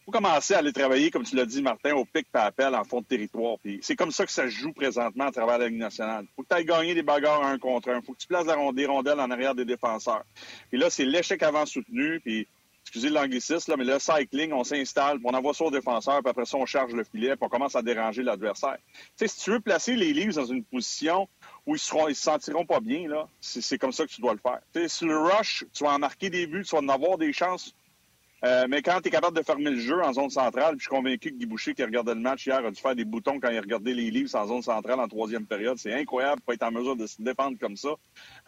[0.04, 2.84] faut commencer à aller travailler, comme tu l'as dit, Martin, au pic par appel en
[2.84, 3.56] fond de territoire.
[3.82, 6.24] c'est comme ça que ça se joue présentement à travers la Ligue nationale.
[6.36, 8.00] faut que tu ailles gagner des bagarres un contre un.
[8.00, 10.24] faut que tu places des rondelles en arrière des défenseurs.
[10.70, 12.20] Puis là, c'est l'échec avant soutenu.
[12.20, 12.46] Puis
[12.88, 16.56] excusez l'anglicisme, mais le cycling, on s'installe, on envoie ça au défenseur, puis après ça,
[16.56, 18.78] on charge le filet, puis on commence à déranger l'adversaire.
[18.94, 21.28] Tu sais, si tu veux placer les Leafs dans une position
[21.66, 23.06] où ils seront, ils se sentiront pas bien,
[23.42, 24.60] c'est comme ça que tu dois le faire.
[24.72, 27.18] Tu sais, sur le rush, tu vas en marquer des buts, tu vas en avoir
[27.18, 27.74] des chances.
[28.44, 30.84] Euh, mais quand tu es capable de fermer le jeu en zone centrale, puis je
[30.84, 33.38] suis convaincu que Guy Boucher, qui regardait le match hier, a dû faire des boutons
[33.38, 35.76] quand il regardait les Leafs en zone centrale en troisième période.
[35.76, 37.90] C'est incroyable pour être en mesure de se défendre comme ça.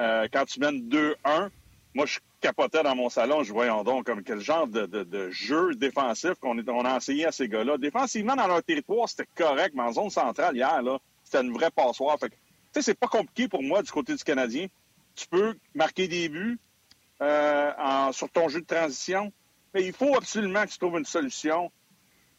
[0.01, 1.51] Euh, quand tu mènes 2-1,
[1.93, 6.34] moi, je capotais dans mon salon, je voyais donc comme quel genre de, jeu défensif
[6.41, 7.78] qu'on on a enseigné à ces gars-là.
[7.78, 11.70] Défensivement, dans leur territoire, c'était correct, mais en zone centrale, hier, là, c'était une vraie
[11.70, 12.18] passoire.
[12.18, 12.36] Fait tu
[12.74, 14.66] sais, c'est pas compliqué pour moi du côté du Canadien.
[15.14, 16.59] Tu peux marquer des buts
[17.20, 17.72] euh,
[18.12, 19.32] sur ton jeu de transition,
[19.74, 21.70] mais il faut absolument que tu trouves une solution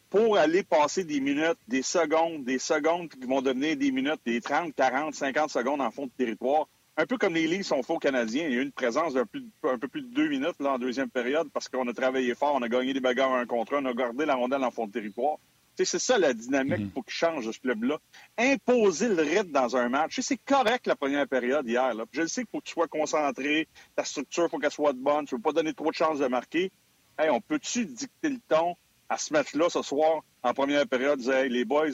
[0.10, 4.42] pour aller passer des minutes, des secondes, des secondes qui vont devenir des minutes, des
[4.42, 8.00] 30, 40, 50 secondes en fond de territoire un peu comme les Leafs sont faux
[8.00, 9.26] canadiens, il y a eu une présence d'un
[9.64, 12.56] un peu plus de deux minutes là, en deuxième période parce qu'on a travaillé fort,
[12.56, 14.88] on a gagné des bagarres un contre un, on a gardé la rondelle en fond
[14.88, 15.38] de territoire.
[15.84, 17.98] C'est ça la dynamique qu'il faut qu'il change ce club-là.
[18.38, 20.20] Imposer le rythme dans un match.
[20.20, 21.96] C'est correct la première période hier.
[21.96, 22.04] Là.
[22.12, 24.94] Je le sais qu'il faut que tu sois concentré, ta structure, il faut qu'elle soit
[24.94, 26.72] de bonne, tu ne veux pas donner trop de chances de marquer.
[27.18, 28.76] Hey, on peut-tu dicter le ton
[29.10, 31.88] à ce match-là ce soir, en première période, dire hey, les boys,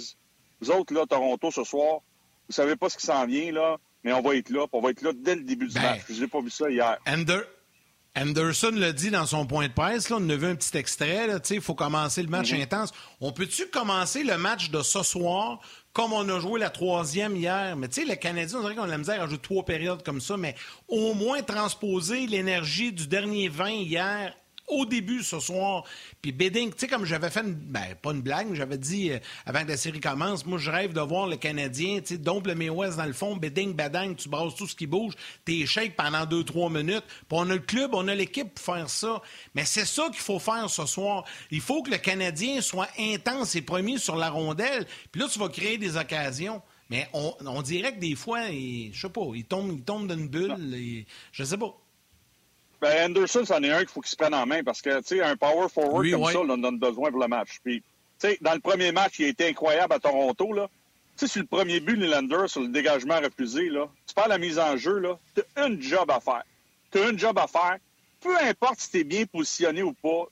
[0.60, 2.02] vous autres, là, Toronto, ce soir,
[2.48, 3.78] vous savez pas ce qui s'en vient, là,
[4.08, 6.04] mais on va être là, on va être là dès le début du ben, match.
[6.10, 6.98] Je n'ai pas vu ça hier.
[8.16, 11.28] Anderson l'a dit dans son point de presse, là, on a vu un petit extrait,
[11.50, 12.62] il faut commencer le match mhm.
[12.62, 12.94] intense.
[13.20, 15.60] On peut-tu commencer le match de ce soir
[15.92, 17.76] comme on a joué la troisième hier?
[17.76, 20.04] Mais tu sais, les Canadiens, on dirait qu'on a la misère à jouer trois périodes
[20.04, 20.56] comme ça, mais
[20.88, 24.34] au moins transposer l'énergie du dernier 20 hier
[24.68, 25.84] au début ce soir.
[26.22, 29.12] Puis Bidding, tu sais, comme j'avais fait, une, ben, pas une blague, mais j'avais dit
[29.12, 32.18] euh, avant que la série commence, moi, je rêve de voir le Canadien, tu sais,
[32.18, 35.14] dompe le West dans le fond, Bidding, badang, tu brasses tout ce qui bouge,
[35.46, 37.06] t'es shake pendant deux, trois minutes.
[37.08, 39.22] Puis on a le club, on a l'équipe pour faire ça.
[39.56, 41.24] Mais c'est ça qu'il faut faire ce soir.
[41.52, 44.86] Il faut que le Canadien soit intense et premier sur la rondelle.
[45.12, 46.62] Puis là, tu vas créer des occasions.
[46.90, 50.74] Mais on, dirait que des fois, je sais pas, il tombe, il tombe d'une bulle.
[50.74, 51.76] Et, je sais pas.
[52.82, 55.18] Ben, Anderson, c'en est un qu'il faut qu'il se prenne en main parce que, tu
[55.18, 57.60] sais, un power forward comme ça, on en a besoin pour le match.
[57.64, 57.82] Puis,
[58.20, 60.70] tu sais, dans le premier match, il a été incroyable à Toronto, là.
[61.18, 64.38] Tu sais, sur le premier but, Nylander, sur le dégagement refusé, là, tu perds la
[64.38, 66.44] mise en jeu, là, t'as un job à faire.
[66.92, 67.78] T'as un job à faire.
[68.22, 70.26] Peu importe si t'es bien positionné ou pas,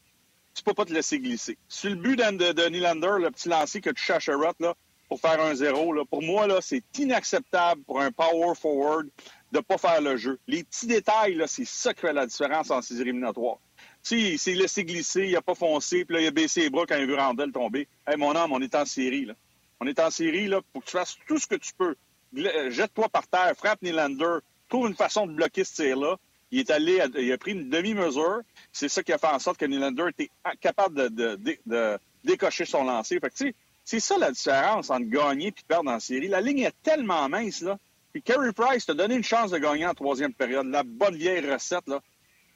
[0.54, 1.58] tu peux pas te laisser glisser.
[1.68, 4.76] Sur le but de, de, Nylander, le petit lancer que tu cherches à là,
[5.10, 9.10] pour faire un zéro, là, pour moi, là, c'est inacceptable pour un power forward
[9.52, 10.39] de ne pas faire le jeu.
[10.48, 13.58] Les petits détails, c'est ça qui fait la différence en ces éliminatoires.
[14.04, 16.70] Tu il s'est laissé glisser, il n'a pas foncé, puis là, il a baissé les
[16.70, 17.88] bras quand il a vu Randall tomber.
[18.08, 19.34] Hey, mon homme, on est en série, là.
[19.80, 21.96] On est en série, là, pour que tu fasses tout ce que tu peux.
[22.38, 24.39] Euh, jette-toi par terre, frappe Nylander,
[24.70, 26.18] trouve une façon de bloquer ce tir-là.
[26.52, 28.41] Il est allé, il a pris une demi-mesure.
[28.72, 30.30] C'est ça qui a fait en sorte que Nylander était
[30.62, 31.36] capable de,
[31.66, 33.20] de, décocher son lancer.
[33.20, 36.28] Fait que, tu sais, c'est ça la différence entre gagner et perdre en série.
[36.28, 37.78] La ligne est tellement mince, là.
[38.16, 41.45] Puis Carey Price t'a donné une chance de gagner en troisième période, la bonne vieille
[41.51, 41.86] recette.
[41.86, 41.99] Là.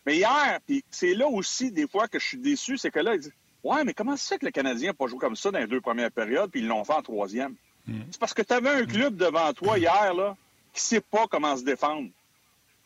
[0.06, 3.16] Mais hier, puis c'est là aussi des fois que je suis déçu, c'est que là,
[3.16, 5.60] il dit Ouais, mais comment c'est que le Canadien n'a pas joué comme ça dans
[5.60, 7.56] les deux premières périodes, puis ils l'ont fait en troisième?
[7.88, 8.04] Mm.
[8.10, 10.38] C'est parce que tu avais un club devant toi hier là,
[10.72, 12.08] qui ne sait pas comment se défendre.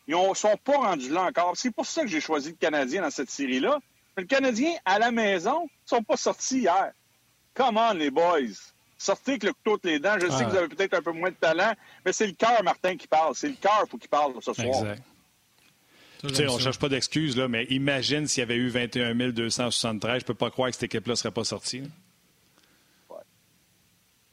[0.08, 1.56] Ils ne sont pas rendus là encore.
[1.56, 3.78] C'est pour ça que j'ai choisi le Canadien dans cette série-là.
[4.16, 6.90] Le Canadien, à la maison, ils ne sont pas sortis hier.
[7.54, 8.73] Come on, les boys
[9.04, 10.16] sortez avec le couteau de les dents.
[10.20, 11.72] Je sais que vous avez peut-être un peu moins de talent,
[12.04, 13.34] mais c'est le cœur, Martin, qui parle.
[13.34, 14.66] C'est le cœur faut qu'il parle ce soir.
[14.66, 15.02] Exact.
[16.22, 20.12] on ne cherche pas d'excuses, là, mais imagine s'il y avait eu 21 273.
[20.12, 21.82] Je ne peux pas croire que cette équipe-là ne serait pas sortie.
[23.10, 23.16] Oui,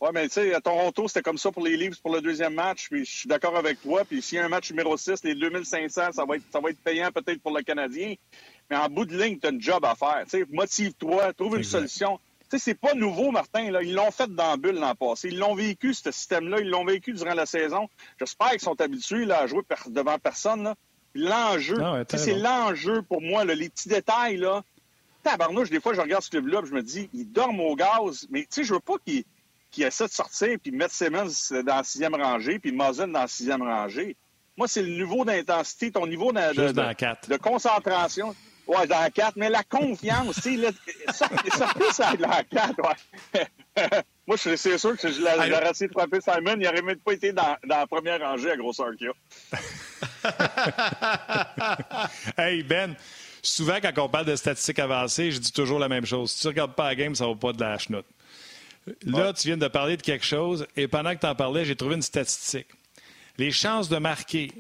[0.02, 2.54] ouais, mais tu sais, à Toronto, c'était comme ça pour les Leafs pour le deuxième
[2.54, 2.88] match.
[2.90, 4.04] Puis je suis d'accord avec toi.
[4.06, 6.70] Puis s'il y a un match numéro 6, les 2500, ça va être, ça va
[6.70, 8.16] être payant peut-être pour le Canadien.
[8.70, 10.26] Mais en bout de ligne, tu as un job à faire.
[10.50, 12.20] Motive-toi, trouve une solution
[12.60, 13.72] c'est pas nouveau, Martin.
[13.72, 13.82] Là.
[13.82, 15.30] Ils l'ont fait dans la bulle l'an passé.
[15.30, 16.60] Ils l'ont vécu, ce système-là.
[16.60, 17.90] Ils l'ont vécu durant la saison.
[18.20, 20.74] J'espère qu'ils sont habitués là, à jouer devant personne.
[21.14, 24.38] L'enjeu, ah c'est l'enjeu pour moi, les petits détails.
[24.38, 24.64] Là.
[25.24, 28.28] Tabarnouche, des fois, je regarde ce club-là je me dis, ils dorment au gaz.
[28.30, 29.24] Mais tu sais, je veux pas qu'ils
[29.72, 31.28] qu essaient de sortir puis mettre Simmons
[31.64, 34.16] dans la sixième rangée puis Muzzin dans la sixième rangée.
[34.58, 36.72] Moi, c'est le niveau d'intensité, ton niveau de,
[37.30, 38.36] de concentration.
[38.68, 40.72] Ouais, dans la 4, mais la confiance, tu sais,
[41.12, 43.48] ça, ça peut ça dans la 4, ouais.
[44.28, 47.14] Moi, c'est sûr que si je l'aurais essayé de frapper Simon, il n'aurait même pas
[47.14, 49.12] été dans, dans, la première rangée à grosseur qu'il
[52.38, 52.96] hey, Ben,
[53.42, 56.32] souvent, quand on parle de statistiques avancées, je dis toujours la même chose.
[56.32, 58.06] Si tu ne regardes pas la game, ça ne va pas de la chenoute.
[59.06, 61.76] Là, tu viens de parler de quelque chose, et pendant que tu en parlais, j'ai
[61.76, 62.68] trouvé une statistique.
[63.38, 64.52] Les chances de marquer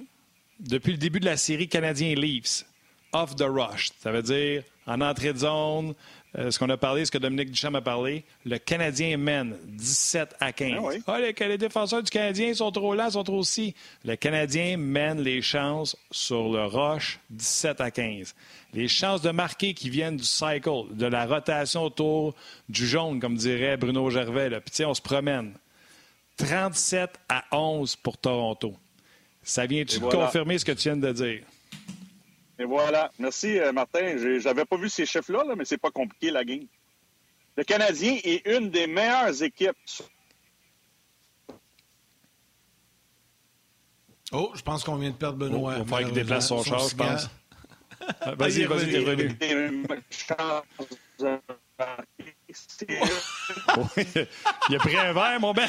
[0.60, 2.66] depuis le début de la série Canadien-Leafs,
[3.14, 3.90] off the rush.
[4.00, 5.94] Ça veut dire en entrée de zone,
[6.38, 10.36] euh, ce qu'on a parlé, ce que Dominique Duchamp a parlé, le Canadien mène 17
[10.40, 11.02] à 15.
[11.08, 13.76] Ah, ah les, défenseurs du Canadien sont trop lents, sont trop si.
[14.06, 18.34] Le Canadien mène les chances sur le rush 17 à 15.
[18.74, 22.34] Les chances de marquer qui viennent du cycle, de la rotation autour
[22.70, 24.50] du jaune, comme dirait Bruno Gervais.
[24.62, 25.54] Puis on se promène.
[26.38, 28.74] 37 à 11 pour Toronto.
[29.44, 31.42] Ça vient-tu confirmer ce que tu viens de dire?
[32.62, 33.12] Et voilà.
[33.18, 34.18] Merci, euh, Martin.
[34.40, 36.68] J'avais pas vu ces chiffres-là, là, mais c'est pas compliqué, la game.
[37.58, 39.76] Le Canadien est une des meilleures équipes.
[44.32, 45.74] Oh, je pense qu'on vient de perdre Benoît.
[45.74, 47.30] il va falloir qu'il déplace son char, je pense.
[48.38, 49.36] vas-y, vas-y, t'es revenu.
[54.70, 55.68] il a pris un verre, mon ben.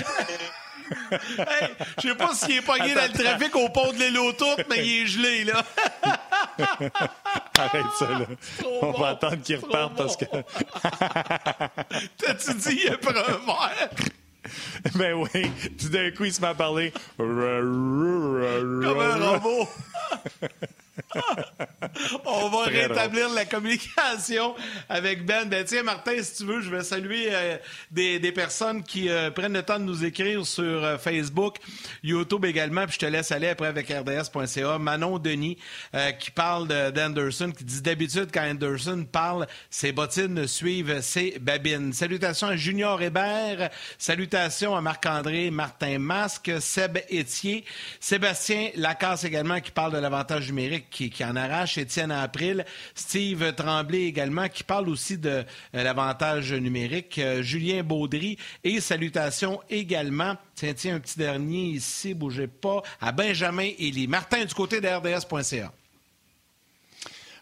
[1.38, 1.68] hey,
[2.02, 4.18] je sais pas s'il est pogné dans le trafic au pont de l'île
[4.68, 5.64] mais il est gelé, là.
[7.58, 8.26] Arrête ça, là.
[8.80, 10.24] On va attendre qu'il reparte parce que.
[12.18, 13.90] T'as-tu dit, il a pris un verre?
[14.94, 16.92] ben oui, tout d'un coup, il se met à parler.
[17.16, 17.40] Comme
[19.00, 19.68] un robot.
[22.88, 24.54] Rétablir la communication
[24.88, 25.48] avec Ben.
[25.48, 27.56] Ben tiens, Martin, si tu veux, je vais saluer euh,
[27.90, 31.56] des, des personnes qui euh, prennent le temps de nous écrire sur euh, Facebook,
[32.02, 34.78] YouTube également, puis je te laisse aller après avec RDS.ca.
[34.78, 35.58] Manon Denis
[36.18, 41.92] qui parle de- d'Anderson, qui dit d'habitude quand Anderson parle, ses bottines suivent ses babines.
[41.92, 47.64] Salutations à Junior Hébert, salutations à Marc-André Martin Masque, Seb Etier,
[48.00, 52.64] Sébastien Lacasse également qui parle de l'avantage numérique qui, qui en arrache, Étienne April,
[52.94, 59.60] Steve Tremblay également qui parle aussi de euh, l'avantage numérique, euh, Julien Baudry et salutations
[59.70, 64.08] également, tiens, tiens, un petit dernier ici, bougez pas, à Benjamin Elie.
[64.08, 65.72] Martin du côté de RDS.ca.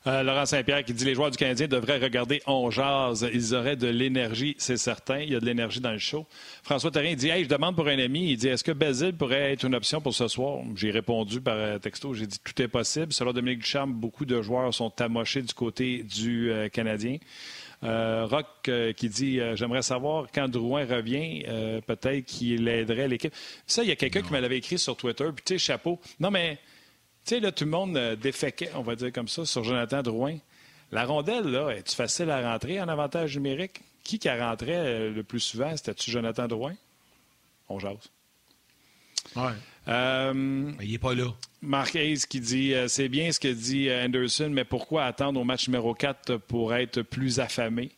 [0.07, 3.28] Euh, Laurent Saint-Pierre qui dit les joueurs du Canadien devraient regarder On Jazz.
[3.32, 5.20] Ils auraient de l'énergie, c'est certain.
[5.20, 6.26] Il y a de l'énergie dans le show.
[6.62, 8.32] François Terrien dit Hey, je demande pour un ami.
[8.32, 10.61] Il dit Est-ce que Basile pourrait être une option pour ce soir?
[10.74, 12.14] J'ai répondu par euh, texto.
[12.14, 13.12] J'ai dit Tout est possible.
[13.12, 17.18] Selon Dominique Ducharme, beaucoup de joueurs sont amochés du côté du euh, Canadien.
[17.82, 21.44] Euh, Rock euh, qui dit euh, J'aimerais savoir quand Drouin revient,
[21.86, 23.34] peut-être qu'il aiderait l'équipe.
[23.66, 25.28] Ça, il y a quelqu'un qui me l'avait écrit sur Twitter.
[25.34, 25.98] Puis, tu sais, chapeau.
[26.18, 26.59] Non, mais.
[27.31, 30.03] Tu sais, là, tout le monde euh, déféquait, on va dire comme ça, sur Jonathan
[30.03, 30.39] Drouin.
[30.91, 33.83] La rondelle, là, est-tu facile à rentrer en avantage numérique?
[34.03, 35.76] Qui qui rentrait euh, le plus souvent?
[35.76, 36.74] C'était-tu Jonathan Drouin?
[37.68, 38.11] On jase.
[39.37, 39.53] Ouais.
[39.87, 41.33] Euh, il est pas là.
[41.95, 45.68] Hayes qui dit euh, C'est bien ce que dit Anderson, mais pourquoi attendre au match
[45.68, 47.93] numéro 4 pour être plus affamé?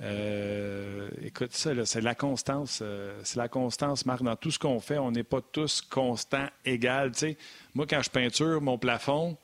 [0.00, 2.80] Euh, écoute, ça, c'est la constance.
[3.24, 4.22] c'est la constance, Marc.
[4.22, 7.10] Dans tout ce qu'on fait, on n'est pas tous constants, égales.
[7.10, 7.36] Tu sais,
[7.78, 9.36] moi, quand je peinture mon plafond,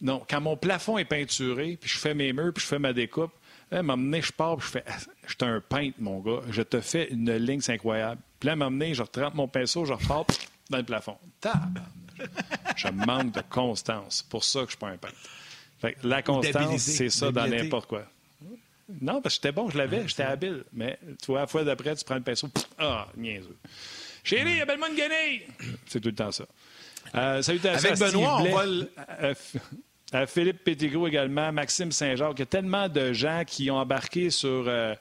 [0.00, 2.94] non, quand mon plafond est peinturé, puis je fais mes murs, puis je fais ma
[2.94, 3.32] découpe,
[3.70, 4.96] là, à un moment donné, je pars, puis je fais Ah,
[5.26, 6.40] Je suis un peintre, mon gars.
[6.50, 8.22] Je te fais une ligne, c'est incroyable.
[8.40, 10.24] Puis là, à un moment donné, je retrempe mon pinceau, je repars
[10.70, 11.18] dans le plafond.
[11.38, 11.82] Tabarnak.
[12.76, 14.22] Je manque de constance.
[14.22, 15.14] C'est pour ça que je ne suis pas un peintre.
[15.78, 18.06] Fait que la constance, c'est ça dans n'importe quoi.
[19.02, 20.64] Non, parce que j'étais bon, je l'avais, j'étais habile.
[20.72, 23.58] Mais tu vois, la fois d'après, tu prends le pinceau, pff, ah, niaiseux.
[24.24, 25.42] Chérie, appelle-moi une guenille!
[25.86, 26.46] C'est tout le temps ça.
[27.14, 28.90] Euh, salutations Avec Benoît, on va le-
[30.12, 32.32] à- Philippe Pettigrew également, Maxime Saint-Jacques.
[32.36, 34.94] Il y a tellement de gens qui ont embarqué sur euh,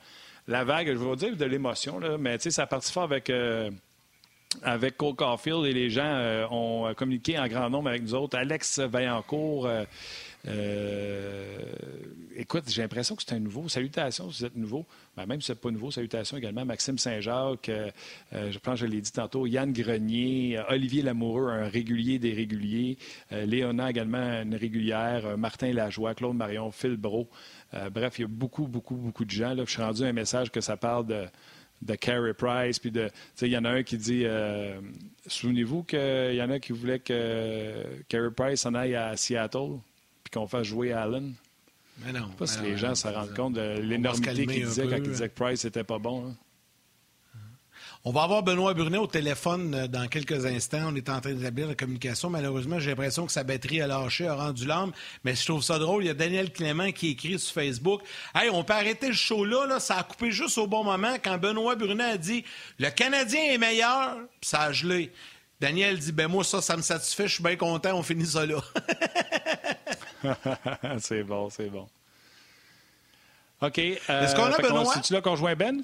[0.47, 3.03] la vague, je vais vous dire de l'émotion, mais tu sais, ça a parti fort
[3.03, 3.29] avec.
[3.29, 3.69] euh,
[4.63, 8.37] avec Cole Caulfield et les gens euh, ont communiqué en grand nombre avec nous autres.
[8.37, 9.67] Alex Vaillancourt,
[10.47, 11.55] euh,
[12.35, 13.67] écoute, j'ai l'impression que c'est un nouveau.
[13.69, 14.85] Salutations si vous êtes nouveau.
[15.15, 16.65] Ben, même si ce n'est pas nouveau, salutations également.
[16.65, 17.89] Maxime Saint-Jacques, euh,
[18.33, 22.19] euh, je pense que je l'ai dit tantôt, Yann Grenier, euh, Olivier Lamoureux, un régulier
[22.19, 22.97] des réguliers,
[23.31, 27.29] euh, Léona également, une régulière, Martin Lajoie, Claude Marion, Phil Bro.
[27.91, 29.53] Bref, il y a beaucoup, beaucoup, beaucoup de gens.
[29.53, 29.63] Là.
[29.65, 31.25] Je suis rendu un message que ça parle de
[31.81, 33.09] de Carey Price, puis de,
[33.41, 34.25] il y en a un qui dit,
[35.27, 39.79] souvenez-vous qu'il y en a qui voulaient que Carey Price s'en aille à Seattle,
[40.25, 41.33] puis qu'on fasse jouer Allen.
[41.99, 42.25] Mais non.
[42.25, 44.63] Je sais pas si les non, gens non, se rendent compte de l'énormité calmer qu'il
[44.65, 44.89] un disait peu.
[44.89, 46.27] quand il disait que Price n'était pas bon.
[46.27, 46.35] hein.
[48.07, 50.89] On va avoir Benoît Brunet au téléphone euh, dans quelques instants.
[50.91, 52.29] On est en train d'établir la communication.
[52.29, 54.91] Malheureusement, j'ai l'impression que sa batterie a lâché, a rendu l'âme.
[55.23, 56.03] Mais je trouve ça drôle.
[56.03, 58.01] Il y a Daniel Clément qui écrit sur Facebook
[58.35, 59.79] Hey, on peut arrêter le show là, là.
[59.79, 62.43] Ça a coupé juste au bon moment quand Benoît Brunet a dit
[62.77, 64.17] Le Canadien est meilleur.
[64.39, 65.11] Puis ça a gelé.
[65.59, 67.27] Daniel dit Ben moi, ça, ça me satisfait.
[67.27, 67.93] Je suis bien content.
[67.97, 68.61] On finit ça là.
[70.99, 71.87] c'est bon, c'est bon.
[73.61, 73.79] OK.
[73.79, 74.85] euh, Est-ce qu'on a Benoît?
[74.93, 75.81] C'est-tu là qu'on joint Ben?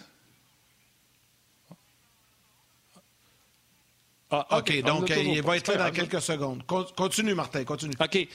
[4.34, 6.66] Ah, OK, on donc il va être là dans quelques secondes.
[6.66, 7.94] Con- Continue, Martin, continue.
[8.00, 8.28] OK.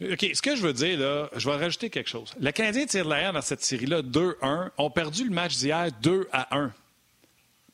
[0.00, 2.32] OK, ce que je veux dire, là, je vais rajouter quelque chose.
[2.38, 4.70] Le Canadien tire de l'arrière dans cette série-là 2-1.
[4.78, 6.72] ont perdu le match d'hier 2 à 1.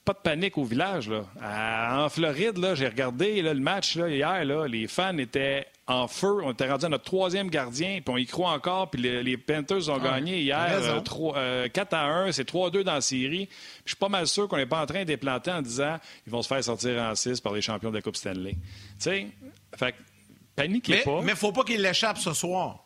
[0.05, 1.09] Pas de panique au village.
[1.09, 1.25] Là.
[1.41, 4.45] À- en Floride, là, j'ai regardé là, le match là, hier.
[4.45, 6.43] Là, les fans étaient en feu.
[6.45, 8.91] On était rendu à notre troisième gardien, puis on y croit encore.
[8.91, 10.97] Puis les, les Panthers ont gagné hier raison.
[10.97, 12.33] euh, trois- euh, 4 à 1.
[12.33, 13.47] C'est 3-2 dans la série.
[13.47, 16.31] Puis Je suis pas mal sûr qu'on n'est pas en train déplanter en disant ils
[16.33, 18.53] vont se faire sortir en 6 par les champions de la Coupe Stanley.
[18.53, 18.59] Tu
[18.99, 19.27] sais,
[19.79, 19.97] fait que
[20.55, 21.19] paniquez Mais pas.
[21.21, 22.85] il ne faut pas qu'il l'échappe ce soir.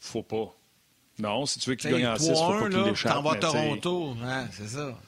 [0.00, 0.54] Faut pas.
[1.18, 3.12] Non, si tu veux qu'il gagne en 6, faut pas 3-1, qu'il là, l'échappe.
[3.12, 4.14] t'en vas à Toronto.
[4.14, 4.98] Ouais, c'est ça.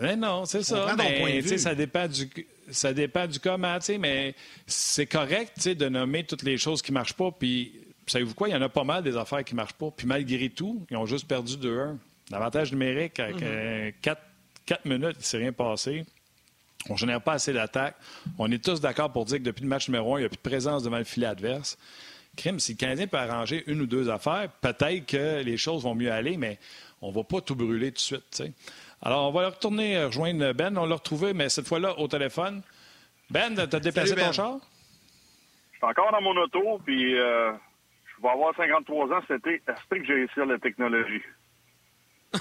[0.00, 0.94] mais non, c'est ça.
[0.96, 1.42] mais.
[1.58, 2.30] Ça dépend du,
[2.70, 4.34] ça dépend du comment, mais
[4.66, 7.30] c'est correct de nommer toutes les choses qui ne marchent pas.
[7.30, 7.72] Puis,
[8.06, 8.48] savez-vous quoi?
[8.48, 9.90] Il y en a pas mal des affaires qui ne marchent pas.
[9.94, 11.96] Puis, malgré tout, ils ont juste perdu 2-1.
[12.30, 13.94] L'avantage numérique, avec Mm-hmm.
[14.66, 16.04] 4, minutes, il ne s'est rien passé.
[16.88, 17.96] On ne génère pas assez d'attaques.
[18.38, 20.28] On est tous d'accord pour dire que depuis le match numéro 1, il n'y a
[20.28, 21.76] plus de présence devant le filet adverse.
[22.36, 25.94] Crime, si le Canadien peut arranger une ou deux affaires, peut-être que les choses vont
[25.94, 26.58] mieux aller, mais
[27.02, 28.42] on ne va pas tout brûler tout de suite.
[29.02, 30.76] Alors, on va retourner rejoindre Ben.
[30.76, 32.62] On l'a retrouvé, mais cette fois-là, au téléphone.
[33.30, 34.32] Ben, t'as déplacé ton ben.
[34.32, 34.58] char?
[35.72, 37.52] Je suis encore dans mon auto, puis euh,
[38.04, 39.62] je vais avoir 53 ans cet été.
[39.66, 41.22] Est-ce que j'ai réussi la technologie?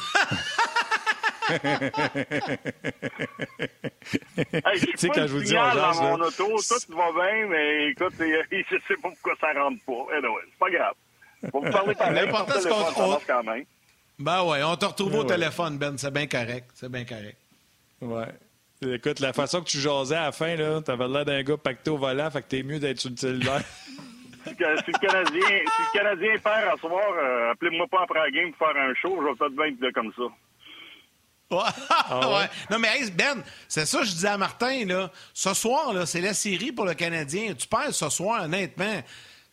[4.54, 8.14] hey, je sais quand je vous dis dans mon auto, tout va bien, mais écoute,
[8.20, 10.16] je sais pas pourquoi ça rentre pas.
[10.16, 10.94] Anyway, c'est pas grave.
[11.52, 13.20] Pour vous parler pareil, L'important, c'est qu'on...
[13.26, 13.66] quand même.
[14.20, 15.98] Ben ouais, on te retrouve au téléphone, Ben.
[15.98, 16.70] C'est bien correct.
[16.74, 17.38] C'est bien correct.
[18.02, 18.28] Ouais.
[18.82, 21.90] Écoute, la façon que tu jasais à la fin, là, t'avais l'air d'un gars pacté
[21.90, 23.62] au volant, fait que t'es mieux d'être sur le cellulaire.
[24.46, 28.54] si, le Canadien, si le Canadien perd à soir, euh, appelez-moi pas après la game
[28.54, 30.24] pour faire un show, je vais peut-être bien être comme ça.
[31.90, 32.50] Ah ouais?
[32.70, 35.12] Non, mais Ben, c'est ça que je disais à Martin, là.
[35.34, 37.54] Ce soir, là, c'est la série pour le Canadien.
[37.54, 39.02] Tu perds ce soir, honnêtement.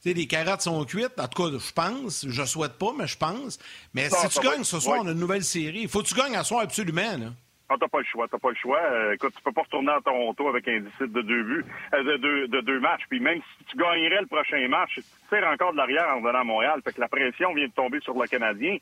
[0.03, 1.19] Tu sais, les carottes sont cuites.
[1.19, 2.27] En tout cas, je pense.
[2.29, 3.59] Je souhaite pas, mais je pense.
[3.95, 5.81] Mais si tu gagnes ce soir, on a une nouvelle série.
[5.83, 7.27] Il faut que tu gagnes à soir absolument, là.
[7.69, 8.79] Ah, t'as pas le choix, t'as pas le choix.
[8.81, 12.05] Euh, écoute, tu peux pas retourner à Toronto avec un déficit de deux buts, euh,
[12.05, 13.03] de, deux, de deux matchs.
[13.11, 16.39] Puis même si tu gagnerais le prochain match, tu tires encore de l'arrière en venant
[16.39, 16.81] à Montréal.
[16.85, 18.77] Fait que la pression vient de tomber sur le Canadien.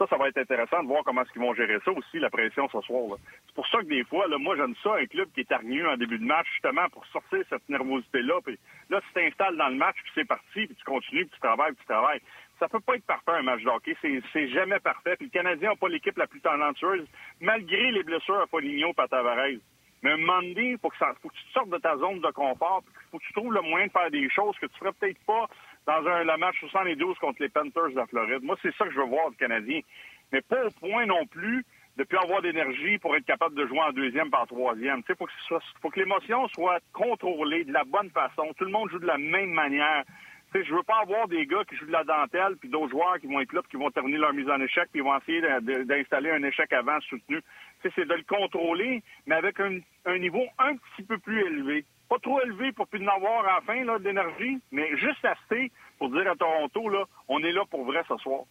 [0.00, 2.30] Ça, ça va être intéressant de voir comment est-ce qu'ils vont gérer ça aussi, la
[2.30, 3.18] pression ce soir.
[3.46, 5.98] C'est pour ça que des fois, moi, j'aime ça, un club qui est hargneux en
[5.98, 8.40] début de match, justement, pour sortir cette nervosité-là.
[8.42, 11.40] Puis là, tu t'installes dans le match, puis c'est parti, puis tu continues, puis tu
[11.40, 12.22] travailles, puis tu travailles.
[12.58, 13.94] Ça peut pas être parfait, un match de hockey.
[14.32, 15.16] C'est jamais parfait.
[15.16, 17.06] Puis le Canadien n'a pas l'équipe la plus talentueuse,
[17.42, 19.60] malgré les blessures à Poligno et à Tavares.
[20.02, 22.82] Mais un moment il faut, que faut que tu sortes de ta zone de confort,
[22.86, 25.22] il faut que tu trouves le moyen de faire des choses que tu ferais peut-être
[25.26, 25.46] pas
[25.86, 28.42] dans un, le match 72 contre les Panthers de la Floride.
[28.42, 29.80] Moi, c'est ça que je veux voir du Canadien.
[30.32, 31.64] Mais pas au point non plus
[31.96, 35.02] de plus avoir d'énergie pour être capable de jouer en deuxième par troisième.
[35.08, 38.52] Il faut que, que l'émotion soit contrôlée de la bonne façon.
[38.56, 40.04] Tout le monde joue de la même manière.
[40.54, 43.18] Je je veux pas avoir des gars qui jouent de la dentelle, puis d'autres joueurs
[43.20, 45.40] qui vont être là, puis qui vont terminer leur mise en échec, puis vont essayer
[45.84, 47.40] d'installer un échec avant soutenu.
[47.82, 51.84] C'est de le contrôler, mais avec un, niveau un petit peu plus élevé.
[52.10, 56.10] Pas trop élevé pour plus en avoir à la fin d'énergie, mais juste assez pour
[56.10, 58.42] dire à Toronto, là, on est là pour vrai ce soir.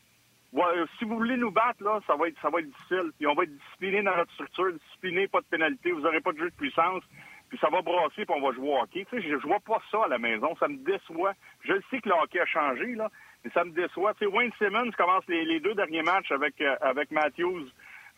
[0.97, 3.11] si vous voulez nous battre, là, ça va être ça va être difficile.
[3.17, 6.31] Puis on va être discipliné dans notre structure, discipliné, pas de pénalité, vous n'aurez pas
[6.31, 7.03] de jeu de puissance
[7.49, 9.05] puis ça va brasser, puis on va jouer au hockey.
[9.09, 10.55] Tu sais, je, vois pas ça à la maison.
[10.59, 11.33] Ça me déçoit.
[11.61, 13.09] Je le sais que le hockey a changé, là,
[13.43, 14.13] mais ça me déçoit.
[14.13, 17.67] Tu Wayne Simmons commence les, deux derniers matchs avec, euh, avec Matthews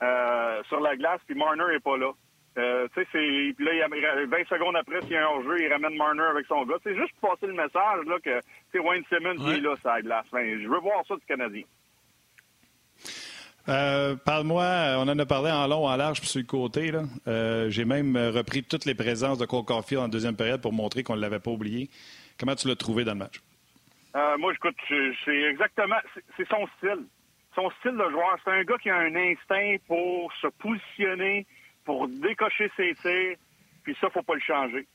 [0.04, 2.12] euh, sur la glace, puis Marner est pas là.
[2.58, 3.54] Euh, tu sais, c'est...
[3.56, 6.46] Puis là, il 20 secondes après, s'il y a un hors-jeu, il ramène Marner avec
[6.48, 6.76] son gars.
[6.84, 10.80] C'est juste pour passer le message, là, que, Wayne Simmons, est là, ça je veux
[10.80, 11.64] voir ça du Canadien.
[13.70, 14.66] Euh, parle-moi,
[14.98, 16.92] on en a parlé en long, en large, puis sur le côté.
[17.28, 21.04] Euh, j'ai même repris toutes les présences de Cole Caulfield en deuxième période pour montrer
[21.04, 21.90] qu'on ne l'avait pas oublié.
[22.38, 23.40] Comment tu l'as trouvé dans le match?
[24.16, 24.76] Euh, moi, écoute,
[25.24, 25.96] c'est exactement,
[26.36, 27.06] c'est son style.
[27.56, 28.38] Son style de joueur.
[28.44, 31.46] C'est un gars qui a un instinct pour se positionner,
[31.86, 33.38] pour décocher ses tirs,
[33.84, 34.88] puis ça, faut pas le changer.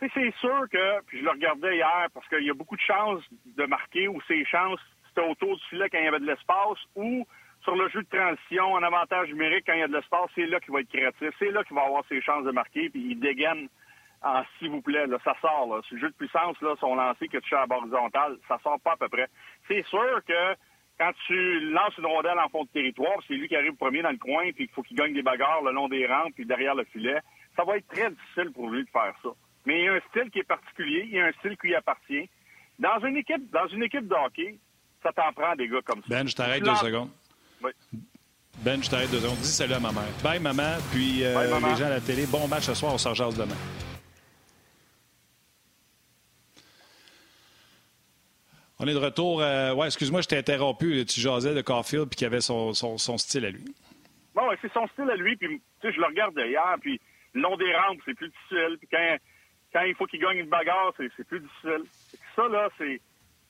[0.00, 3.22] c'est sûr que, puis je le regardais hier, parce qu'il y a beaucoup de chances
[3.44, 6.78] de marquer, ou ses chances, c'était autour du filet quand il y avait de l'espace,
[6.94, 7.26] ou
[7.62, 10.46] sur le jeu de transition, en avantage numérique, quand il y a de l'espace, c'est
[10.46, 11.30] là qu'il va être créatif.
[11.38, 13.68] C'est là qu'il va avoir ses chances de marquer, puis il dégaine
[14.22, 15.66] en s'il vous plaît, là, ça sort.
[15.74, 15.80] Là.
[15.90, 18.92] Le jeu de puissance, là, son lancer que tu à la horizontale, ça sort pas
[18.92, 19.28] à peu près.
[19.66, 20.54] C'est sûr que
[21.00, 24.10] quand tu lances une rondelle en fond de territoire, c'est lui qui arrive premier dans
[24.10, 26.74] le coin, puis il faut qu'il gagne des bagarres le long des rampes, puis derrière
[26.74, 27.18] le filet.
[27.56, 29.30] Ça va être très difficile pour lui de faire ça.
[29.64, 31.68] Mais il y a un style qui est particulier, il y a un style qui
[31.68, 32.28] lui appartient.
[32.78, 34.58] Dans une équipe, dans une équipe de hockey,
[35.02, 36.08] ça t'en prend des gars comme ça.
[36.10, 37.10] Ben, je t'arrête deux secondes.
[38.62, 39.38] Ben, je t'arrête deux secondes.
[39.38, 40.12] Dis salut à ma mère.
[40.22, 40.76] Bye, maman.
[40.92, 43.56] Puis euh, les gens à la télé, bon match ce soir, on s'en demain.
[48.82, 49.42] On est de retour.
[49.42, 51.04] Euh, ouais, excuse-moi, je t'ai interrompu.
[51.04, 53.64] Tu jasais de Caulfield puis qu'il avait son, son, style à lui.
[54.34, 55.36] Bon, ouais, c'est son style à lui.
[55.36, 56.76] Puis, tu sais, je le regarde hier.
[56.80, 56.98] Puis,
[57.34, 58.78] le long des rampes, c'est plus difficile.
[58.78, 59.16] Puis, quand,
[59.74, 61.82] quand il faut qu'il gagne une bagarre, c'est plus difficile.
[62.34, 63.00] Ça, là, c'est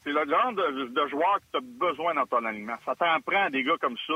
[0.04, 2.76] le genre de, de joueur que tu as besoin dans ton alignement.
[2.84, 4.14] Ça t'en prend des gars comme ça.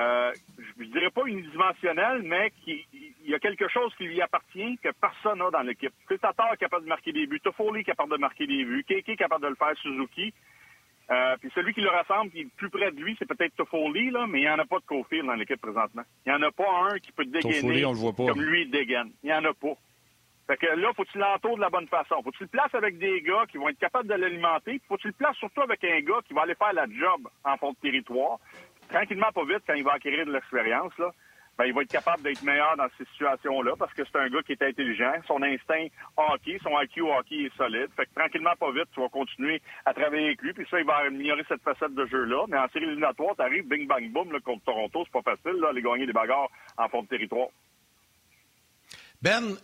[0.00, 0.32] Euh,
[0.78, 4.78] je, ne dirais pas unidimensionnel, mais qui, il y a quelque chose qui lui appartient
[4.82, 5.92] que personne n'a dans l'équipe.
[6.08, 9.10] Tatar est capable de marquer des buts, Toffoli est capable de marquer des buts, Keke
[9.10, 10.32] est capable de le faire, Suzuki.
[11.10, 14.10] Euh, puis celui qui le rassemble, qui est plus près de lui, c'est peut-être Toffoli,
[14.10, 16.02] là, mais il n'y en a pas de Cofield dans l'équipe présentement.
[16.24, 19.10] Il n'y en a pas un qui peut dégainer comme lui dégaine.
[19.22, 19.74] Il n'y en a pas.
[20.46, 22.22] Fait que là, faut que tu l'entoures de la bonne façon.
[22.24, 24.80] Faut que tu le places avec des gars qui vont être capables de l'alimenter.
[24.88, 27.28] Faut que tu le places surtout avec un gars qui va aller faire la job
[27.44, 28.38] en fond de territoire.
[28.90, 31.10] Tranquillement, pas vite, quand il va acquérir de l'expérience, là.
[31.56, 34.42] ben, il va être capable d'être meilleur dans ces situations-là parce que c'est un gars
[34.42, 35.12] qui est intelligent.
[35.28, 35.86] Son instinct
[36.16, 37.88] hockey, son IQ hockey est solide.
[37.96, 40.52] Fait que tranquillement, pas vite, tu vas continuer à travailler avec lui.
[40.52, 42.46] Puis ça, il va améliorer cette facette de jeu-là.
[42.48, 45.04] Mais en série éliminatoire, t'arrives, bing, bang, boom, là, contre Toronto.
[45.04, 47.48] C'est pas facile, là, aller gagner des bagarres en fond de territoire.
[49.22, 49.54] Ben,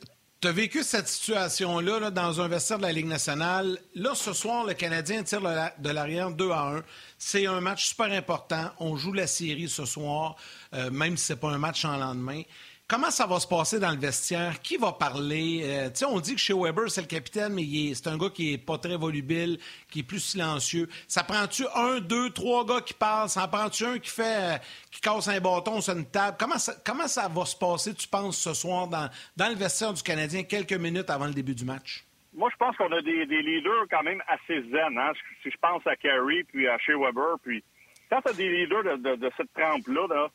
[0.40, 3.78] tu as vécu cette situation-là dans un vestiaire de la Ligue nationale.
[3.94, 6.82] Là, ce soir, le Canadien tire de l'arrière 2 à 1.
[7.16, 8.70] C'est un match super important.
[8.78, 10.36] On joue la série ce soir,
[10.74, 12.42] euh, même si ce n'est pas un match en lendemain.
[12.88, 14.60] Comment ça va se passer dans le vestiaire?
[14.62, 15.62] Qui va parler?
[15.64, 17.64] Euh, on dit que chez Weber, c'est le capitaine, mais
[17.94, 19.58] c'est un gars qui est pas très volubile,
[19.90, 20.86] qui est plus silencieux.
[21.08, 23.28] Ça prend-tu un, deux, trois gars qui parlent?
[23.28, 24.56] Ça en prend-tu un qui fait euh,
[24.92, 26.36] qui casse un bâton sur une table?
[26.38, 30.72] Comment ça, va se passer, tu penses, ce soir dans, le vestiaire du Canadien, quelques
[30.74, 32.04] minutes avant le début du match?
[32.34, 34.96] Moi, je pense qu'on a des, leaders quand même assez zen.
[34.96, 35.10] Hein?
[35.42, 37.64] Si je pense à Carey, puis à Shea Weber, puis
[38.08, 40.28] quand tu as des leaders de, cette trempe-là, là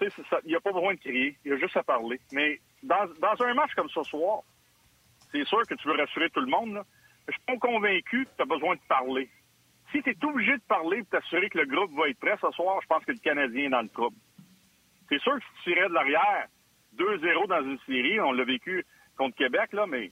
[0.00, 2.20] il n'y a pas besoin de crier, il y a juste à parler.
[2.32, 3.06] Mais dans,
[3.40, 4.40] un match comme ce soir,
[5.32, 6.74] c'est sûr que tu veux rassurer tout le monde.
[6.74, 6.84] Là.
[7.28, 9.28] Je suis pas convaincu que tu as besoin de parler.
[9.92, 12.50] Si tu es obligé de parler et t'assurer que le groupe va être prêt ce
[12.52, 14.16] soir, je pense que le Canadien est dans le trouble.
[15.08, 16.46] C'est sûr que si tu tirais de l'arrière
[16.96, 18.84] 2-0 dans une série, on l'a vécu
[19.16, 20.10] contre Québec, là, mais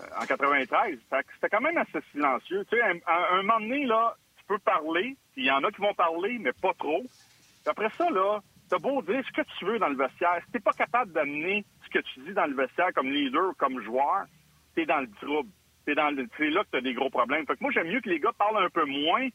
[0.00, 2.64] euh, en 93, c'était quand même assez silencieux.
[2.70, 5.80] Tu sais, à, un moment donné, là, tu peux parler, il y en a qui
[5.80, 7.02] vont parler, mais pas trop.
[7.66, 10.60] après ça, là, t'as beau dire ce que tu veux dans le vestiaire, si t'es
[10.60, 14.24] pas capable d'amener ce que tu dis dans le vestiaire comme leader, comme joueur,
[14.74, 15.50] t'es dans le trouble.
[15.86, 17.46] C'est dans c'est là que t'as des gros problèmes.
[17.46, 19.28] Fait que moi, j'aime mieux que les gars parlent un peu moins,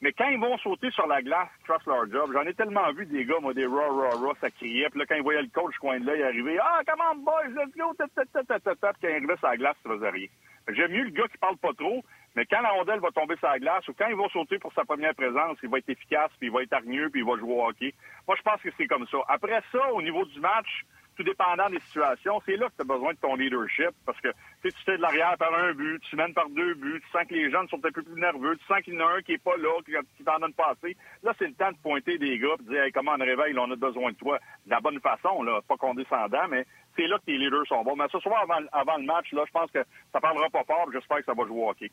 [0.00, 2.30] mais quand ils vont sauter sur la glace, trust leur job.
[2.32, 4.88] J'en ai tellement vu des gars, moi, des raw, raw, raw, ça criait.
[4.88, 7.16] Puis là, quand ils voyaient le coach coin de là, il arrivait, ah, come on,
[7.16, 8.92] boys, let's go, tata, tata, tata.
[8.94, 10.26] Puis quand il arrivait sur la glace, ça faisait rien.
[10.68, 12.02] J'aime mieux le gars qui parle pas trop,
[12.36, 14.72] mais quand la rondelle va tomber sur la glace ou quand il va sauter pour
[14.72, 17.36] sa première présence, il va être efficace, puis il va être hargneux, puis il va
[17.36, 17.94] jouer au hockey.
[18.26, 19.18] Moi, je pense que c'est comme ça.
[19.28, 20.84] Après ça, au niveau du match,
[21.16, 24.28] tout dépendant des situations, c'est là que tu as besoin de ton leadership parce que
[24.62, 27.34] tu sais de l'arrière par un but, tu mènes par deux buts, tu sens que
[27.34, 29.32] les jeunes sont un peu plus nerveux, tu sens qu'il y en a un qui
[29.32, 30.74] est pas là, qui, t'en donne pas.
[31.22, 33.70] Là, c'est le temps de pointer des gars et de dire comment on réveille, on
[33.70, 34.38] a besoin de toi.
[34.64, 36.64] De la bonne façon, là, pas condescendant, mais
[36.96, 37.96] c'est là que tes leaders sont bons.
[37.96, 40.86] Mais ce soir, avant, avant le match, là, je pense que ça parlera pas fort,
[40.92, 41.90] j'espère que ça va jouer au hockey.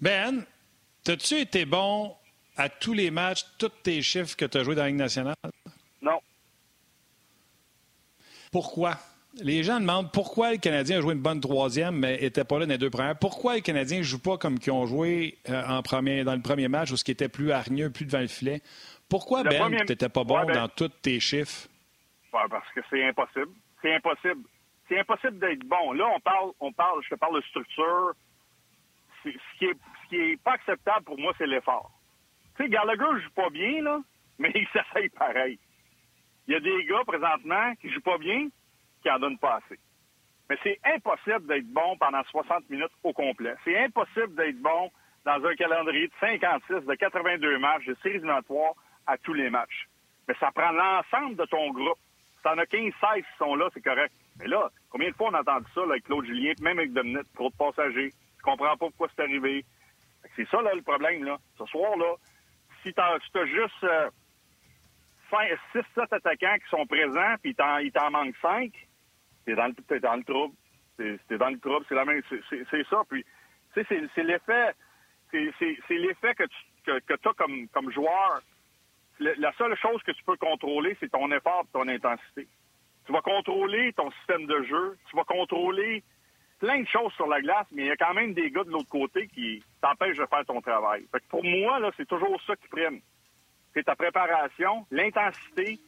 [0.00, 0.44] Ben,
[1.06, 2.14] as-tu été bon
[2.56, 5.34] à tous les matchs, tous tes chiffres que tu as joués dans la Ligue nationale?
[6.02, 6.20] Non.
[8.52, 8.96] Pourquoi?
[9.40, 12.66] Les gens demandent pourquoi le Canadien a joué une bonne troisième, mais n'était pas là
[12.66, 13.18] dans les deux premières.
[13.18, 16.40] Pourquoi les Canadiens ne jouent pas comme qu'ils ont joué euh, en premier, dans le
[16.42, 18.62] premier match, où ce qui était plus hargneux, plus devant le filet?
[19.08, 21.68] Pourquoi, Ben, tu n'étais pas bon ben- dans tous tes chiffres?
[22.30, 23.50] parce que c'est impossible.
[23.82, 24.42] C'est impossible.
[24.88, 25.92] C'est impossible d'être bon.
[25.92, 28.12] Là, on parle, on parle, je te parle de structure,
[29.32, 29.58] ce
[30.08, 31.90] qui est, pas acceptable pour moi, c'est l'effort.
[32.56, 34.00] Tu sais, Gallagher joue pas bien, là,
[34.38, 35.58] mais il s'essaye pareil.
[36.46, 38.48] Il y a des gars, présentement, qui jouent pas bien,
[39.02, 39.78] qui en donnent pas assez.
[40.50, 43.54] Mais c'est impossible d'être bon pendant 60 minutes au complet.
[43.64, 44.90] C'est impossible d'être bon
[45.24, 48.74] dans un calendrier de 56, de 82 matchs, de séries éliminatoires
[49.06, 49.88] à tous les matchs.
[50.28, 51.98] Mais ça prend l'ensemble de ton groupe.
[52.42, 54.12] T'en as 15, 16 qui sont là, c'est correct.
[54.38, 57.32] Mais là, combien de fois on a entendu ça avec Claude Julien, même avec Dominique,
[57.34, 58.12] trop de passagers,
[58.44, 59.64] comprends pas pourquoi c'est arrivé.
[60.36, 61.38] C'est ça, là, le problème, là.
[61.58, 62.14] Ce soir-là,
[62.82, 64.10] si tu as juste euh,
[65.74, 65.82] 6-7
[66.12, 68.72] attaquants qui sont présents, puis il t'en manque 5,
[69.44, 70.54] t'es dans, le, dans le trouble.
[70.96, 73.02] T'es dans le trouble, c'est la même, c'est ça.
[73.08, 73.24] Puis,
[73.74, 74.72] tu sais, c'est l'effet,
[75.30, 78.40] c'est l'effet que tu que, que as comme, comme joueur.
[79.18, 82.46] la seule chose que tu peux contrôler, c'est ton effort et ton intensité.
[83.06, 86.02] Tu vas contrôler ton système de jeu, tu vas contrôler
[86.64, 88.70] plein de choses sur la glace, mais il y a quand même des gars de
[88.70, 91.04] l'autre côté qui t'empêchent de faire ton travail.
[91.12, 93.00] Fait que pour moi, là, c'est toujours ça qui prime.
[93.74, 95.78] C'est ta préparation, l'intensité,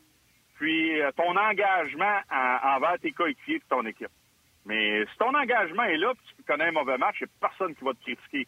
[0.57, 4.11] puis euh, ton engagement envers tes coéquipiers et ton équipe.
[4.67, 7.49] Mais si ton engagement est là, puis tu connais un mauvais match, il n'y a
[7.49, 8.47] personne qui va te critiquer.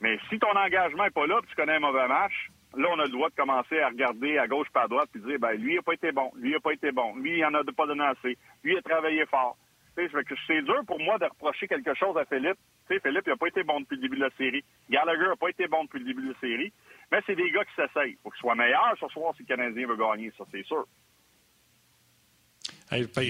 [0.00, 2.98] Mais si ton engagement n'est pas là, puis tu connais un mauvais match, là, on
[3.00, 5.52] a le droit de commencer à regarder à gauche pas à droite, puis dire, ben
[5.60, 7.52] lui, il n'a pas été bon, lui, il n'a pas été bon, lui, il en
[7.52, 9.58] a pas donné assez, lui, il a travaillé fort.
[9.96, 12.58] C'est dur pour moi de reprocher quelque chose à Philippe.
[12.88, 14.64] Philippe n'a pas été bon depuis le début de la série.
[14.88, 16.72] Gallagher n'a pas été bon depuis le début de la série.
[17.12, 18.12] Mais c'est des gars qui s'essayent.
[18.12, 20.86] Il faut qu'ils soient meilleurs ce soir si le Canadien veut gagner, ça, c'est sûr.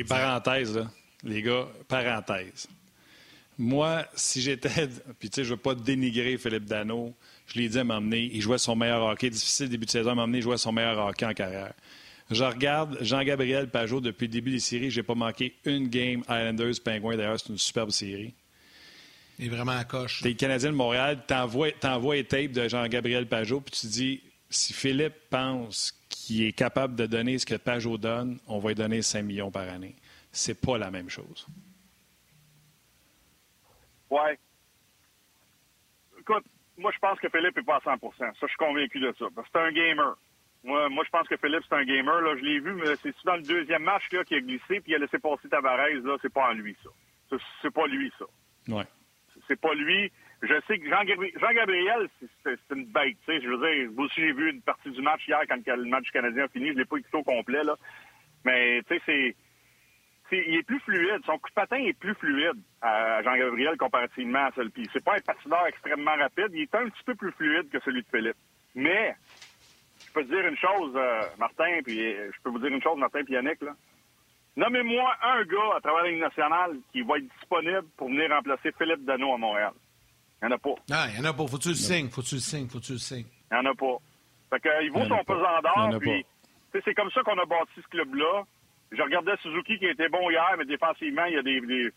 [0.05, 0.87] parenthèse, là.
[1.23, 2.69] Les gars, parenthèse.
[3.59, 4.89] Moi, si j'étais.
[5.19, 7.15] Puis, tu sais, je ne veux pas dénigrer Philippe Dano.
[7.47, 8.31] Je l'ai dit à m'emmener.
[8.33, 9.29] Il jouait son meilleur hockey.
[9.29, 10.39] Difficile début de saison à m'emmener.
[10.39, 11.75] Il jouait son meilleur hockey en carrière.
[12.31, 14.91] Je regarde Jean-Gabriel Pajot depuis le début des séries.
[14.91, 17.17] Je n'ai pas manqué une game Islanders Penguins.
[17.17, 18.35] D'ailleurs, c'est une superbe série.
[19.39, 20.23] Il est vraiment à coche.
[20.25, 24.23] es le Canadien de Montréal, t'envoies, envoies les tapes de Jean-Gabriel Pajot, puis tu dis
[24.51, 28.75] si Philippe pense qui est capable de donner ce que Pajot donne, on va lui
[28.75, 29.97] donner 5 millions par année.
[30.31, 31.47] C'est pas la même chose.
[34.11, 34.39] Ouais.
[36.19, 36.45] Écoute,
[36.77, 39.27] moi, je pense que Philippe n'est pas à 100 Ça, je suis convaincu de ça.
[39.35, 40.17] Parce que c'est un gamer.
[40.63, 42.21] Moi, moi, je pense que Philippe, c'est un gamer.
[42.21, 44.93] Là, je l'ai vu, mais c'est dans le deuxième match là, qui a glissé, puis
[44.93, 45.89] il a laissé passer Tavares.
[45.89, 47.37] Là, c'est pas en lui, ça.
[47.63, 48.27] C'est pas lui, ça.
[48.69, 48.85] Ouais.
[49.49, 50.13] C'est pas lui.
[50.43, 52.09] Je sais que Jean-Gabriel,
[52.43, 53.17] c'est une bête.
[53.27, 56.11] Je veux dire, moi aussi, j'ai vu une partie du match hier quand le match
[56.11, 56.69] canadien a fini.
[56.69, 57.77] Je l'ai pas écouté au complet, là.
[58.45, 59.37] Mais, tu sais, c'est
[60.33, 61.21] il est plus fluide.
[61.27, 64.89] Son coup de patin est plus fluide à Jean-Gabriel comparativement à celui-ci.
[64.93, 66.51] C'est pas un patineur extrêmement rapide.
[66.53, 68.37] Il est un petit peu plus fluide que celui de Philippe.
[68.75, 69.17] Mais,
[70.11, 72.83] je peux te dire une chose, euh, Martin, puis euh, je peux vous dire une
[72.83, 73.73] chose, Martin et Yannick, là.
[74.57, 78.73] Nommez-moi un gars à travers la Ligue nationale qui va être disponible pour venir remplacer
[78.77, 79.73] Philippe Dano à Montréal.
[80.43, 80.75] Il n'y en a pas.
[80.91, 81.47] Ah, il n'y en a pas.
[81.47, 82.09] Faut-tu le signes?
[82.09, 82.69] Faut-tu le signes?
[82.69, 83.27] Faut-tu le signes?
[83.51, 83.97] Il n'y en a pas.
[84.51, 86.27] Fait que, il vaut son pesant d'or, puis
[86.85, 88.43] c'est comme ça qu'on a bâti ce club-là.
[88.91, 91.61] Je regardais Suzuki qui était bon hier, mais défensivement, il y a des.
[91.61, 91.91] des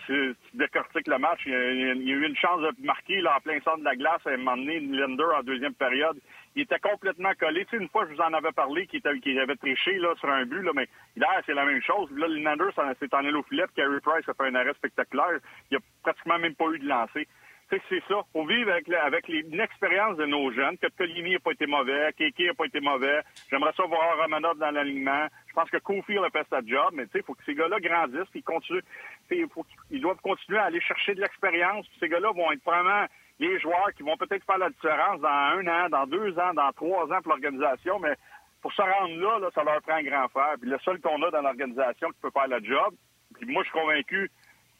[0.00, 1.40] tu décortiques le match.
[1.46, 4.20] Il y, a, eu une chance de marquer là, en plein centre de la glace
[4.26, 6.18] à un moment donné, en deuxième période.
[6.54, 7.66] Il était complètement collé.
[7.72, 9.06] Une fois, je vous en avais parlé qu'il
[9.38, 12.10] avait triché là, sur un but, là, mais hier, c'est la même chose.
[12.12, 15.38] Là, Lender s'est en allé au filet, Carey Price a fait un arrêt spectaculaire.
[15.70, 17.26] Il a pratiquement même pas eu de lancer
[17.88, 18.22] c'est ça.
[18.32, 20.76] Faut vivre avec, avec l'expérience de nos jeunes.
[20.78, 23.20] Que Colini n'a pas été mauvais, Kéké n'a pas été mauvais.
[23.50, 25.26] J'aimerais ça voir dans l'alignement.
[25.48, 27.54] Je pense que Kofield a fait sa job, mais tu sais, il faut que ces
[27.54, 28.82] gars-là grandissent, puis continuent.
[29.30, 31.86] ils doivent continuer à aller chercher de l'expérience.
[32.00, 33.06] Ces gars-là vont être vraiment
[33.38, 36.72] les joueurs qui vont peut-être faire la différence dans un an, dans deux ans, dans
[36.72, 38.14] trois ans pour l'organisation, mais
[38.60, 40.54] pour se rendre là, là, ça leur prend un grand fer.
[40.60, 42.94] Puis le seul qu'on a dans l'organisation qui peut faire le job,
[43.34, 44.30] puis moi, je suis convaincu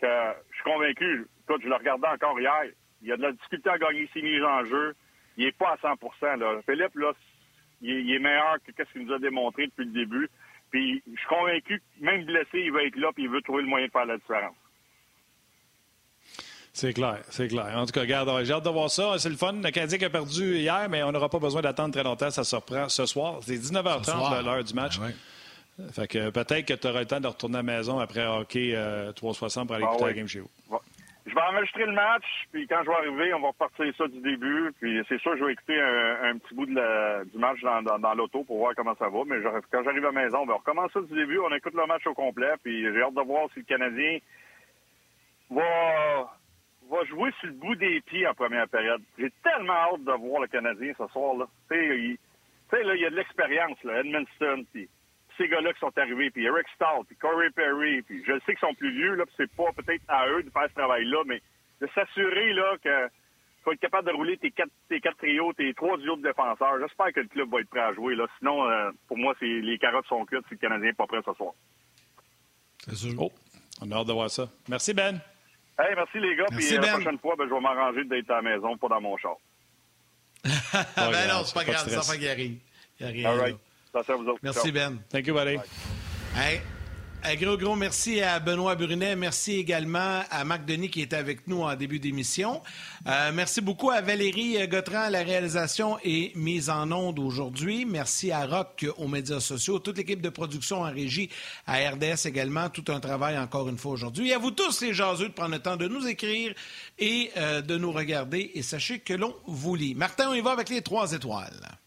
[0.00, 0.06] que,
[0.50, 2.64] je suis convaincu, écoute, je le regardais encore hier,
[3.02, 4.94] il y a de la difficulté à gagner ses mises en jeu.
[5.36, 6.60] Il n'est pas à 100 là.
[6.64, 7.12] Philippe, là,
[7.80, 10.30] il est, meilleur que ce qu'il nous a démontré depuis le début.
[10.70, 13.62] Puis je suis convaincu que même blessé, il va être là puis il veut trouver
[13.62, 14.54] le moyen de faire la différence.
[16.74, 17.76] C'est clair, c'est clair.
[17.76, 19.18] En tout cas, regarde, j'ai hâte de voir ça.
[19.18, 19.52] C'est le fun.
[19.52, 22.30] Le Canadien a perdu hier, mais on n'aura pas besoin d'attendre très longtemps.
[22.30, 23.40] Ça se reprend ce soir.
[23.42, 24.98] C'est 19h30 l'heure du match.
[24.98, 25.12] Ben
[25.92, 28.76] fait que peut-être que tu auras le temps de retourner à la maison après hockey
[29.16, 30.50] 360 euh, pour aller ah écouter la game chez vous.
[31.24, 34.20] Je vais enregistrer le match, puis quand je vais arriver, on va repartir ça du
[34.20, 34.72] début.
[34.80, 38.58] Puis c'est sûr, je vais écouter un, petit bout de du match dans, l'auto pour
[38.58, 39.20] voir comment ça va.
[39.24, 39.36] Mais
[39.70, 41.38] quand j'arrive à la maison, on recommence ça du début.
[41.38, 42.54] On écoute le match au complet.
[42.64, 44.18] Puis j'ai hâte de voir si le Canadien
[45.48, 46.32] va,
[46.90, 49.02] va jouer sur le bout des pieds en première période.
[49.16, 51.36] J'ai tellement hâte de voir le Canadien ce soir.
[51.36, 51.46] là.
[51.70, 52.18] Tu
[52.70, 54.00] sais, là, il y a de l'expérience, là.
[54.00, 54.88] Edmondson, puis
[55.36, 58.58] ces gars-là qui sont arrivés, puis Eric Stahl, puis Corey Perry, puis je sais qu'ils
[58.58, 61.40] sont plus vieux, là, puis c'est pas peut-être à eux de faire ce travail-là, mais
[61.80, 63.08] de s'assurer là que
[63.64, 66.78] faut être capable de rouler tes quatre, tes quatre trios, tes trois duos de défenseurs.
[66.80, 68.14] J'espère que le club va être prêt à jouer.
[68.14, 68.26] Là.
[68.38, 71.20] Sinon, euh, pour moi, c'est les carottes sont cuites si le Canadien n'est pas prêt
[71.24, 71.52] ce soir.
[72.88, 73.14] C'est sûr.
[73.18, 73.30] Oh,
[73.80, 74.48] on a hâte de voir ça.
[74.68, 75.20] Merci, Ben.
[75.78, 76.46] Hey, merci, les gars.
[76.50, 76.92] Puis euh, la ben.
[76.94, 79.36] prochaine fois, ben, je vais m'arranger d'être à la maison, pas dans mon char.
[80.44, 81.88] ben non, c'est pas grave.
[81.88, 82.58] Ça fait qu'il arrive.
[83.00, 83.56] All right.
[84.42, 84.98] Merci, Ben.
[85.10, 85.58] Thank you, buddy.
[87.24, 89.14] Un gros, gros merci à Benoît Brunet.
[89.14, 92.60] Merci également à Marc Denis qui était avec nous en début d'émission.
[93.06, 97.84] Euh, merci beaucoup à Valérie Gautran à la réalisation et mise en onde aujourd'hui.
[97.84, 101.30] Merci à Rock aux médias sociaux, toute l'équipe de production en régie,
[101.64, 102.68] à RDS également.
[102.70, 104.30] Tout un travail encore une fois aujourd'hui.
[104.30, 106.52] Et à vous tous les jaseux de prendre le temps de nous écrire
[106.98, 108.50] et euh, de nous regarder.
[108.54, 109.94] Et sachez que l'on vous lit.
[109.94, 111.78] Martin, on y va avec les trois étoiles.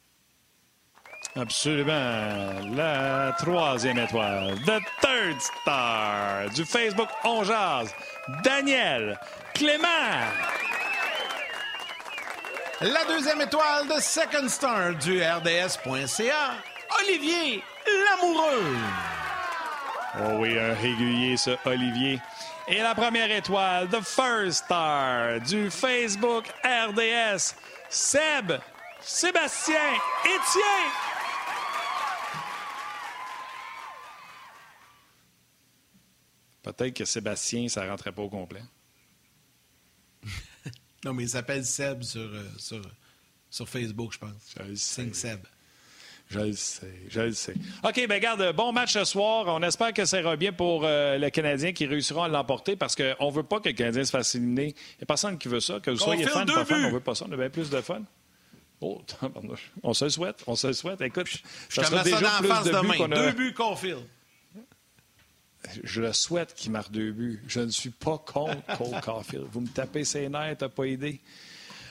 [1.37, 2.61] Absolument.
[2.73, 4.55] La troisième étoile.
[4.65, 6.49] The Third Star.
[6.55, 7.43] Du Facebook On
[8.41, 9.19] Daniel
[9.53, 9.87] Clément.
[12.79, 16.53] La deuxième étoile de Second Star du RDS.ca.
[17.01, 18.77] Olivier Lamoureux.
[20.21, 22.21] Oh oui, un régulier, ce Olivier.
[22.69, 27.55] Et la première étoile, The First Star du Facebook RDS.
[27.89, 28.53] Seb,
[29.01, 29.75] Sébastien,
[30.23, 31.04] Étienne.
[36.65, 38.61] Peut-être que Sébastien, ça ne rentrait pas au complet.
[41.05, 42.81] non, mais il s'appelle Seb sur, euh, sur,
[43.51, 44.55] sur, Facebook, je pense.
[44.57, 45.41] Je Sing Seb.
[46.27, 47.53] Je le sais, je le sais.
[47.83, 49.45] OK, bien, garde, bon match ce soir.
[49.47, 52.95] On espère que ça ira bien pour euh, les Canadiens qui réussiront à l'emporter parce
[52.95, 54.69] qu'on ne veut pas que le Canadien se fasse éliminer.
[54.69, 55.79] Il n'y a personne qui veut ça.
[55.79, 57.27] Que vous soyez fan ou pas fan, on veut pas ça.
[57.29, 58.01] On a bien plus de fun.
[58.81, 59.03] Oh,
[59.83, 60.99] on se le souhaite, on se le souhaite.
[61.01, 61.27] Écoute,
[61.69, 64.01] je ça déjà ça plus de buts Deux buts Caulfield
[65.83, 67.41] je le souhaite qu'il marque deux buts.
[67.47, 69.47] Je ne suis pas contre Cole Caulfield.
[69.51, 71.19] Vous me tapez ses nerfs, t'as pas idée.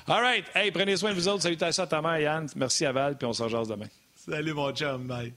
[0.06, 0.44] All right.
[0.54, 1.42] Hey, prenez soin de vous autres.
[1.42, 2.46] Salutations à ta mère, Yann.
[2.56, 3.88] Merci à Val, puis on se rejoint demain.
[4.14, 5.06] Salut, mon chum.
[5.06, 5.32] Bye.